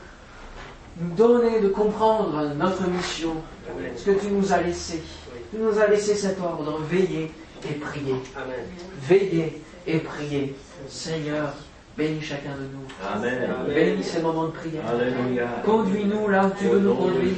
nous 1.00 1.16
donner 1.16 1.62
de 1.62 1.70
comprendre 1.70 2.54
notre 2.56 2.88
mission, 2.90 3.36
ce 3.96 4.06
que 4.12 4.20
tu 4.20 4.28
nous 4.32 4.52
as 4.52 4.62
laissé. 4.62 5.04
Tu 5.52 5.58
nous 5.58 5.80
as 5.80 5.88
laissé 5.88 6.16
cet 6.16 6.42
ordre, 6.42 6.80
veiller 6.90 7.32
et 7.70 7.74
prier. 7.74 8.16
Veiller 9.08 9.62
et 9.88 10.00
prier. 10.00 10.56
Seigneur, 10.88 11.54
Bénis 11.98 12.22
chacun 12.22 12.52
de 12.60 12.68
nous. 12.74 12.84
Amen. 13.02 13.74
Bénis 13.74 14.04
ces 14.04 14.22
moments 14.22 14.48
de 14.48 14.52
prière. 14.52 14.84
Alléluia. 14.86 15.48
Conduis-nous 15.66 16.28
là 16.28 16.48
où 16.48 16.52
tu 16.60 16.66
veux 16.66 16.80
nous 16.80 16.94
conduire. 16.94 17.34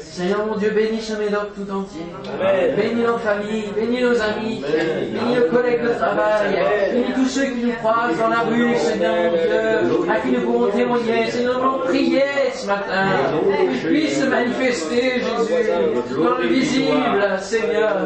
Seigneur 0.00 0.46
mon 0.46 0.56
Dieu, 0.56 0.70
bénis 0.70 1.00
ce 1.00 1.14
médoc 1.14 1.54
tout 1.56 1.68
entier. 1.72 2.02
Amen. 2.38 2.76
Bénis 2.76 3.02
nos 3.02 3.18
familles, 3.18 3.68
bénis 3.74 4.02
nos 4.02 4.20
amis, 4.22 4.62
Amen. 4.64 5.10
bénis 5.12 5.34
nos 5.34 5.56
collègues 5.56 5.82
de 5.82 5.94
travail, 5.94 6.56
bénis 6.92 7.14
tous 7.16 7.26
ceux 7.26 7.46
qui 7.46 7.64
nous 7.64 7.72
croisent 7.72 8.16
dans 8.16 8.28
la 8.28 8.40
rue, 8.42 8.76
Seigneur 8.76 9.32
mon 9.32 9.36
Dieu, 9.36 10.10
à 10.12 10.20
qui 10.20 10.28
nous 10.30 10.42
pouvons 10.42 10.70
témoigner. 10.70 11.26
Seigneur, 11.28 11.60
nous 11.60 11.84
prier 11.88 12.22
ce 12.54 12.66
matin, 12.68 13.08
que 13.42 13.80
tu 13.80 13.86
puisses 13.88 14.20
se 14.20 14.26
manifester, 14.26 15.14
Jésus, 15.14 16.22
dans 16.22 16.38
le 16.38 16.46
visible, 16.46 17.38
Seigneur. 17.40 17.96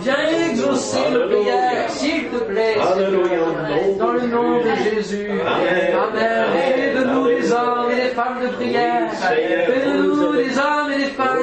Viens 0.00 0.48
exaucer 0.50 1.10
nos 1.12 1.26
prières, 1.26 1.90
s'il 1.90 2.28
te 2.28 2.38
plaît, 2.44 2.76
Seigneur, 2.94 3.98
dans 3.98 4.12
le 4.12 4.26
nom 4.26 4.58
de 4.60 4.70
Jésus. 4.90 5.17
Amen. 5.26 6.44
Fais 6.52 6.94
de 6.94 7.04
nous 7.04 7.26
des 7.28 7.52
hommes 7.52 7.90
et 7.90 7.96
des 7.96 8.08
femmes 8.14 8.40
de 8.42 8.48
prière. 8.48 9.10
Fais 9.12 9.90
de 9.90 9.96
nous 10.02 10.36
des 10.36 10.58
hommes 10.58 10.92
et 10.94 10.98
des 10.98 11.10
femmes 11.10 11.38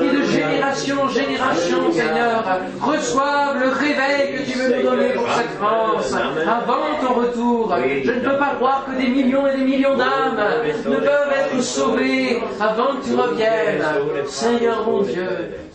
qui 0.00 0.16
de 0.16 0.22
génération 0.24 1.02
en 1.02 1.08
génération, 1.08 1.92
Seigneur, 1.92 2.44
reçoivent 2.80 3.58
le 3.58 3.68
réveil 3.68 4.38
que 4.38 4.50
tu 4.50 4.58
veux 4.58 4.76
nous 4.76 4.82
donner 4.82 5.08
pour 5.10 5.26
cette 5.32 5.50
France. 5.58 6.14
Avant 6.14 7.06
ton 7.06 7.14
retour, 7.14 7.74
je 8.04 8.10
ne 8.10 8.20
peux 8.20 8.38
pas 8.38 8.54
croire 8.56 8.86
que 8.86 9.00
des 9.00 9.08
millions 9.08 9.46
et 9.46 9.56
des 9.56 9.64
millions 9.64 9.96
d'âmes 9.96 10.40
ne 10.86 10.96
peuvent 10.96 11.32
être 11.32 11.62
sauvées 11.62 12.40
avant 12.60 12.96
que 12.96 13.04
tu 13.04 13.14
reviennes. 13.14 13.84
Seigneur 14.26 14.86
mon 14.86 15.02
Dieu, 15.02 15.28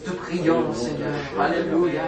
te 0.05 0.11
prions, 0.11 0.73
Seigneur. 0.73 1.13
Alléluia. 1.39 2.01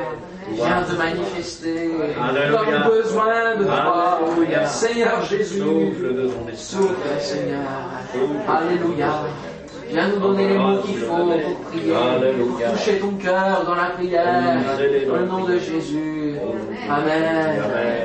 Viens 0.53 0.83
te 0.83 0.95
manifester. 0.95 1.89
Nous 1.89 2.55
avons 2.55 2.89
besoin 2.89 3.55
de 3.57 3.63
toi. 3.65 4.19
Alléluia. 4.25 4.65
Seigneur 4.65 5.23
Jésus. 5.25 5.59
Souffle 5.59 6.15
de 6.15 6.27
ton 6.27 6.47
esprit. 6.51 6.77
Souffle, 6.77 7.19
Seigneur. 7.19 7.61
Alléluia. 8.47 9.09
Viens 9.89 10.07
nous 10.09 10.19
donner 10.19 10.47
les 10.49 10.57
mots 10.57 10.79
qu'il 10.85 10.97
faut 10.97 11.15
pour 11.15 11.59
prier. 11.69 11.93
Alléluia. 11.95 12.69
Toucher 12.71 12.99
ton 12.99 13.11
cœur 13.11 13.63
dans 13.65 13.75
la 13.75 13.89
prière. 13.91 14.57
Dans 15.07 15.15
le 15.15 15.25
nom 15.25 15.43
de 15.45 15.59
Jésus. 15.59 16.35
Amen. 16.89 17.61
Amen. 17.63 17.97